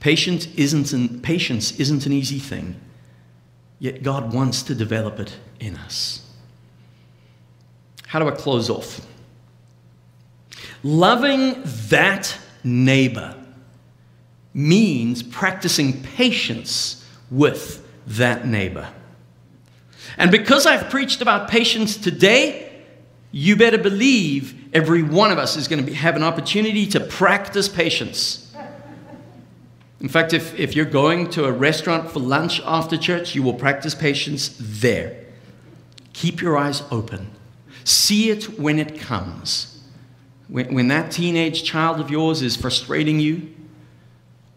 Patience 0.00 0.46
isn't 0.56 0.92
an, 0.92 1.20
patience 1.20 1.78
isn't 1.80 2.06
an 2.06 2.12
easy 2.12 2.38
thing, 2.38 2.76
yet 3.78 4.02
God 4.02 4.32
wants 4.32 4.62
to 4.64 4.74
develop 4.74 5.18
it 5.18 5.36
in 5.58 5.76
us. 5.76 6.22
How 8.06 8.18
do 8.18 8.28
I 8.28 8.32
close 8.32 8.70
off? 8.70 9.06
Loving 10.86 11.60
that 11.88 12.38
neighbor 12.62 13.34
means 14.54 15.20
practicing 15.20 16.00
patience 16.00 17.04
with 17.28 17.84
that 18.06 18.46
neighbor. 18.46 18.88
And 20.16 20.30
because 20.30 20.64
I've 20.64 20.88
preached 20.88 21.20
about 21.20 21.50
patience 21.50 21.96
today, 21.96 22.84
you 23.32 23.56
better 23.56 23.78
believe 23.78 24.72
every 24.72 25.02
one 25.02 25.32
of 25.32 25.38
us 25.38 25.56
is 25.56 25.66
going 25.66 25.84
to 25.84 25.90
be, 25.90 25.92
have 25.92 26.14
an 26.14 26.22
opportunity 26.22 26.86
to 26.86 27.00
practice 27.00 27.68
patience. 27.68 28.54
In 30.00 30.08
fact, 30.08 30.32
if, 30.32 30.56
if 30.56 30.76
you're 30.76 30.84
going 30.84 31.30
to 31.30 31.46
a 31.46 31.52
restaurant 31.52 32.12
for 32.12 32.20
lunch 32.20 32.60
after 32.64 32.96
church, 32.96 33.34
you 33.34 33.42
will 33.42 33.54
practice 33.54 33.96
patience 33.96 34.56
there. 34.60 35.24
Keep 36.12 36.40
your 36.40 36.56
eyes 36.56 36.84
open. 36.92 37.32
See 37.82 38.30
it 38.30 38.56
when 38.56 38.78
it 38.78 39.00
comes. 39.00 39.75
When, 40.48 40.74
when 40.74 40.88
that 40.88 41.10
teenage 41.10 41.64
child 41.64 42.00
of 42.00 42.10
yours 42.10 42.42
is 42.42 42.56
frustrating 42.56 43.20
you, 43.20 43.52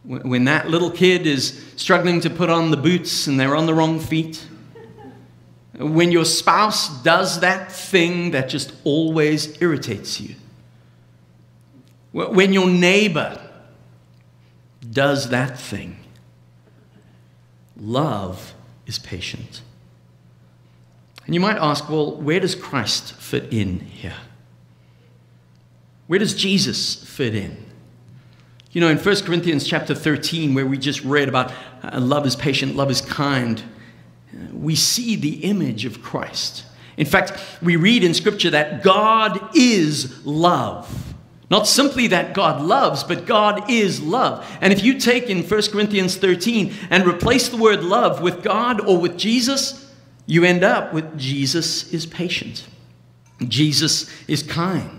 when 0.03 0.45
that 0.45 0.69
little 0.69 0.89
kid 0.89 1.27
is 1.27 1.63
struggling 1.75 2.21
to 2.21 2.29
put 2.29 2.49
on 2.49 2.71
the 2.71 2.77
boots 2.77 3.27
and 3.27 3.39
they're 3.39 3.55
on 3.55 3.65
the 3.65 3.73
wrong 3.73 3.99
feet. 3.99 4.45
When 5.77 6.11
your 6.11 6.25
spouse 6.25 7.03
does 7.03 7.41
that 7.41 7.71
thing 7.71 8.31
that 8.31 8.49
just 8.49 8.73
always 8.83 9.61
irritates 9.61 10.19
you. 10.19 10.35
When 12.11 12.53
your 12.53 12.67
neighbor 12.67 13.39
does 14.89 15.29
that 15.29 15.59
thing. 15.59 15.97
Love 17.77 18.55
is 18.85 18.99
patient. 18.99 19.61
And 21.25 21.35
you 21.35 21.39
might 21.39 21.57
ask, 21.57 21.87
well, 21.87 22.15
where 22.15 22.39
does 22.39 22.55
Christ 22.55 23.13
fit 23.13 23.53
in 23.53 23.81
here? 23.81 24.15
Where 26.09 26.17
does 26.17 26.33
Jesus 26.33 26.95
fit 26.95 27.35
in? 27.35 27.55
You 28.71 28.81
know, 28.81 28.87
in 28.87 28.97
1 28.97 29.15
Corinthians 29.25 29.67
chapter 29.67 29.93
13, 29.93 30.55
where 30.55 30.65
we 30.65 30.79
just 30.79 31.03
read 31.03 31.29
about 31.29 31.53
uh, 31.83 31.99
love 32.01 32.25
is 32.25 32.35
patient, 32.35 32.75
love 32.75 32.89
is 32.89 32.99
kind, 32.99 33.61
uh, 34.33 34.37
we 34.51 34.73
see 34.73 35.15
the 35.15 35.43
image 35.43 35.85
of 35.85 36.01
Christ. 36.01 36.65
In 36.97 37.05
fact, 37.05 37.39
we 37.61 37.75
read 37.75 38.03
in 38.03 38.15
Scripture 38.15 38.49
that 38.49 38.81
God 38.81 39.55
is 39.55 40.25
love. 40.25 41.13
Not 41.51 41.67
simply 41.67 42.07
that 42.07 42.33
God 42.33 42.59
loves, 42.59 43.03
but 43.03 43.27
God 43.27 43.69
is 43.69 44.01
love. 44.01 44.43
And 44.61 44.73
if 44.73 44.83
you 44.83 44.99
take 44.99 45.29
in 45.29 45.43
1 45.43 45.61
Corinthians 45.71 46.17
13 46.17 46.73
and 46.89 47.05
replace 47.05 47.49
the 47.49 47.57
word 47.57 47.83
love 47.83 48.19
with 48.19 48.41
God 48.41 48.81
or 48.81 48.97
with 48.97 49.15
Jesus, 49.15 49.93
you 50.25 50.43
end 50.43 50.63
up 50.63 50.91
with 50.91 51.19
Jesus 51.19 51.93
is 51.93 52.07
patient. 52.07 52.65
Jesus 53.47 54.09
is 54.27 54.41
kind. 54.41 54.98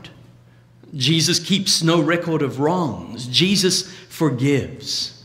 Jesus 0.95 1.39
keeps 1.39 1.83
no 1.83 2.01
record 2.01 2.43
of 2.43 2.59
wrongs. 2.61 3.27
Jesus 3.27 3.91
forgives. 4.09 5.25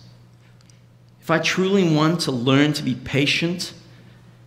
If 1.22 1.32
I 1.32 1.40
truly 1.40 1.96
want 1.96 2.22
to 2.22 2.32
learn 2.32 2.74
to 2.74 2.84
be 2.84 2.96
patient 2.96 3.74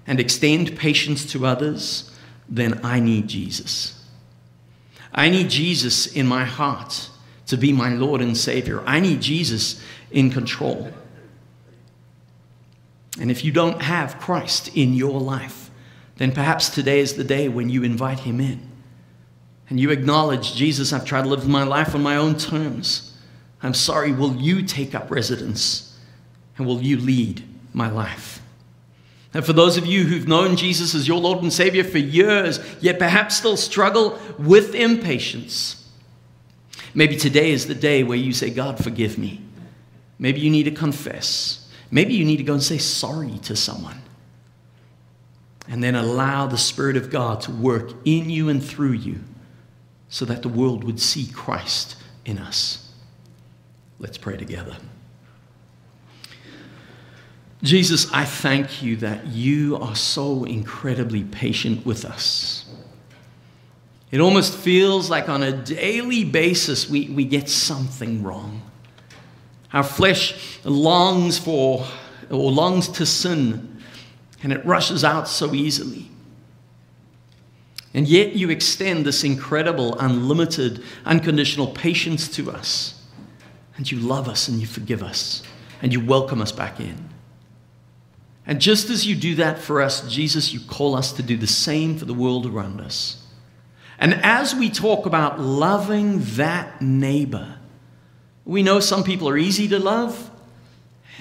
and 0.06 0.20
extend 0.20 0.76
patience 0.78 1.26
to 1.32 1.44
others, 1.44 2.14
then 2.48 2.80
I 2.84 3.00
need 3.00 3.26
Jesus. 3.26 4.04
I 5.12 5.28
need 5.28 5.50
Jesus 5.50 6.06
in 6.06 6.26
my 6.26 6.44
heart 6.44 7.10
to 7.46 7.56
be 7.56 7.72
my 7.72 7.88
Lord 7.88 8.20
and 8.20 8.36
Savior. 8.36 8.82
I 8.86 9.00
need 9.00 9.20
Jesus 9.20 9.82
in 10.10 10.30
control. 10.30 10.92
And 13.20 13.30
if 13.30 13.44
you 13.44 13.50
don't 13.50 13.82
have 13.82 14.20
Christ 14.20 14.68
in 14.76 14.94
your 14.94 15.20
life, 15.20 15.70
then 16.18 16.30
perhaps 16.30 16.68
today 16.68 17.00
is 17.00 17.14
the 17.14 17.24
day 17.24 17.48
when 17.48 17.68
you 17.68 17.82
invite 17.82 18.20
Him 18.20 18.40
in 18.40 18.67
and 19.68 19.78
you 19.78 19.90
acknowledge, 19.90 20.54
Jesus, 20.54 20.92
I've 20.92 21.04
tried 21.04 21.22
to 21.22 21.28
live 21.28 21.46
my 21.46 21.62
life 21.62 21.94
on 21.94 22.02
my 22.02 22.16
own 22.16 22.36
terms. 22.36 23.14
I'm 23.62 23.74
sorry, 23.74 24.12
will 24.12 24.36
you 24.36 24.62
take 24.62 24.94
up 24.94 25.10
residence? 25.10 25.98
And 26.56 26.66
will 26.66 26.80
you 26.80 26.96
lead 26.98 27.42
my 27.72 27.90
life? 27.90 28.40
And 29.34 29.44
for 29.44 29.52
those 29.52 29.76
of 29.76 29.84
you 29.84 30.04
who've 30.04 30.26
known 30.26 30.56
Jesus 30.56 30.94
as 30.94 31.06
your 31.06 31.20
Lord 31.20 31.42
and 31.42 31.52
Savior 31.52 31.84
for 31.84 31.98
years, 31.98 32.60
yet 32.80 32.98
perhaps 32.98 33.36
still 33.36 33.56
struggle 33.56 34.18
with 34.38 34.74
impatience, 34.74 35.86
maybe 36.94 37.16
today 37.16 37.50
is 37.50 37.66
the 37.66 37.74
day 37.74 38.02
where 38.02 38.16
you 38.16 38.32
say, 38.32 38.48
God, 38.50 38.82
forgive 38.82 39.18
me. 39.18 39.42
Maybe 40.18 40.40
you 40.40 40.50
need 40.50 40.64
to 40.64 40.70
confess. 40.70 41.70
Maybe 41.90 42.14
you 42.14 42.24
need 42.24 42.38
to 42.38 42.42
go 42.42 42.54
and 42.54 42.62
say 42.62 42.78
sorry 42.78 43.38
to 43.40 43.54
someone. 43.54 44.00
And 45.68 45.84
then 45.84 45.94
allow 45.94 46.46
the 46.46 46.58
Spirit 46.58 46.96
of 46.96 47.10
God 47.10 47.42
to 47.42 47.50
work 47.50 47.92
in 48.06 48.30
you 48.30 48.48
and 48.48 48.64
through 48.64 48.92
you 48.92 49.20
so 50.08 50.24
that 50.24 50.42
the 50.42 50.48
world 50.48 50.84
would 50.84 51.00
see 51.00 51.26
Christ 51.26 51.96
in 52.24 52.38
us. 52.38 52.92
Let's 53.98 54.18
pray 54.18 54.36
together. 54.36 54.76
Jesus, 57.62 58.10
I 58.12 58.24
thank 58.24 58.82
you 58.82 58.96
that 58.96 59.26
you 59.26 59.76
are 59.76 59.96
so 59.96 60.44
incredibly 60.44 61.24
patient 61.24 61.84
with 61.84 62.04
us. 62.04 62.64
It 64.10 64.20
almost 64.20 64.56
feels 64.56 65.10
like 65.10 65.28
on 65.28 65.42
a 65.42 65.52
daily 65.52 66.24
basis 66.24 66.88
we, 66.88 67.08
we 67.08 67.24
get 67.24 67.48
something 67.48 68.22
wrong. 68.22 68.62
Our 69.72 69.82
flesh 69.82 70.60
longs 70.64 71.38
for 71.38 71.84
or 72.30 72.52
longs 72.52 72.88
to 72.88 73.04
sin, 73.04 73.82
and 74.42 74.52
it 74.52 74.64
rushes 74.64 75.04
out 75.04 75.28
so 75.28 75.54
easily. 75.54 76.08
And 77.94 78.06
yet 78.06 78.34
you 78.34 78.50
extend 78.50 79.06
this 79.06 79.24
incredible, 79.24 79.98
unlimited, 79.98 80.82
unconditional 81.04 81.68
patience 81.68 82.28
to 82.36 82.50
us. 82.50 83.02
And 83.76 83.90
you 83.90 83.98
love 83.98 84.28
us 84.28 84.48
and 84.48 84.60
you 84.60 84.66
forgive 84.66 85.02
us 85.02 85.42
and 85.80 85.92
you 85.92 86.04
welcome 86.04 86.42
us 86.42 86.52
back 86.52 86.80
in. 86.80 87.08
And 88.46 88.60
just 88.60 88.88
as 88.90 89.06
you 89.06 89.14
do 89.14 89.34
that 89.36 89.58
for 89.58 89.80
us, 89.80 90.10
Jesus, 90.10 90.52
you 90.52 90.60
call 90.60 90.94
us 90.94 91.12
to 91.12 91.22
do 91.22 91.36
the 91.36 91.46
same 91.46 91.98
for 91.98 92.06
the 92.06 92.14
world 92.14 92.46
around 92.46 92.80
us. 92.80 93.24
And 93.98 94.14
as 94.24 94.54
we 94.54 94.70
talk 94.70 95.06
about 95.06 95.40
loving 95.40 96.20
that 96.36 96.80
neighbor, 96.80 97.56
we 98.44 98.62
know 98.62 98.80
some 98.80 99.04
people 99.04 99.28
are 99.28 99.36
easy 99.36 99.68
to 99.68 99.78
love, 99.78 100.30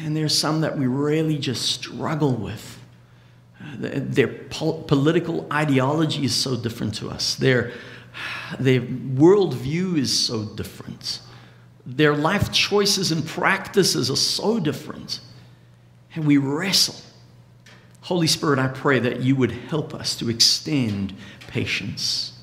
and 0.02 0.16
there's 0.16 0.38
some 0.38 0.62
that 0.62 0.78
we 0.78 0.88
really 0.88 1.38
just 1.38 1.64
struggle 1.64 2.34
with. 2.34 2.77
Their 3.78 4.28
political 4.28 5.48
ideology 5.52 6.26
is 6.26 6.36
so 6.36 6.56
different 6.56 6.96
to 6.96 7.10
us. 7.10 7.36
Their, 7.36 7.74
their 8.60 8.82
worldview 8.82 9.98
is 9.98 10.18
so 10.18 10.46
different. 10.46 11.22
Their 11.86 12.16
life 12.16 12.52
choices 12.52 13.12
and 13.12 13.26
practices 13.26 14.10
are 14.10 14.16
so 14.16 14.60
different. 14.60 15.20
And 16.16 16.26
we 16.26 16.38
wrestle 16.38 16.96
Holy 18.08 18.28
Spirit, 18.28 18.58
I 18.58 18.70
pray 18.70 19.00
that 19.00 19.20
you 19.20 19.36
would 19.36 19.52
help 19.52 19.94
us 19.94 20.16
to 20.16 20.30
extend 20.30 21.14
patience, 21.48 22.40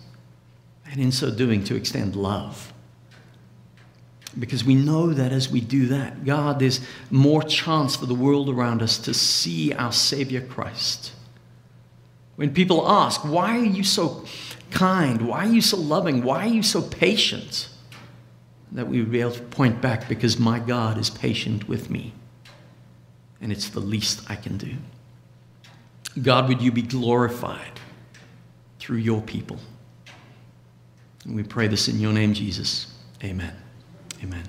and 0.85 1.01
in 1.01 1.11
so 1.11 1.31
doing, 1.31 1.65
to 1.65 1.75
extend 1.75 2.17
love. 2.17 2.71
Because 4.39 4.63
we 4.63 4.75
know 4.75 5.15
that 5.15 5.33
as 5.33 5.49
we 5.49 5.63
do 5.63 5.87
that, 5.87 6.27
God, 6.27 6.59
there's 6.59 6.81
more 7.11 7.43
chance 7.43 7.97
for 7.97 8.05
the 8.05 8.15
world 8.15 8.51
around 8.51 8.83
us 8.83 8.99
to 8.99 9.15
see 9.15 9.73
our 9.73 9.91
Savior 9.91 10.43
Christ. 10.43 11.13
When 12.37 12.53
people 12.53 12.89
ask, 12.89 13.25
Why 13.25 13.59
are 13.59 13.65
you 13.65 13.85
so 13.85 14.25
kind? 14.71 15.23
Why 15.29 15.47
are 15.47 15.53
you 15.53 15.61
so 15.61 15.77
loving? 15.77 16.23
Why 16.23 16.45
are 16.45 16.53
you 16.53 16.63
so 16.63 16.83
patient? 16.83 17.69
That 18.73 18.89
we 18.89 18.99
would 19.01 19.13
be 19.13 19.21
able 19.21 19.33
to 19.33 19.43
point 19.43 19.81
back 19.81 20.09
because 20.09 20.39
my 20.39 20.59
God 20.59 20.99
is 20.99 21.09
patient 21.09 21.69
with 21.69 21.91
me. 21.91 22.13
And 23.41 23.53
it's 23.53 23.69
the 23.69 23.81
least 23.81 24.29
I 24.29 24.37
can 24.37 24.57
do. 24.57 24.75
God, 26.21 26.49
would 26.49 26.61
you 26.61 26.73
be 26.73 26.83
glorified 26.83 27.81
through 28.79 28.99
your 28.99 29.21
people? 29.23 29.59
And 31.25 31.35
we 31.35 31.43
pray 31.43 31.69
this 31.69 31.89
in 31.89 31.99
your 32.01 32.13
name, 32.13 32.35
Jesus. 32.35 32.93
Amen. 33.23 33.55
Amen. 34.23 34.45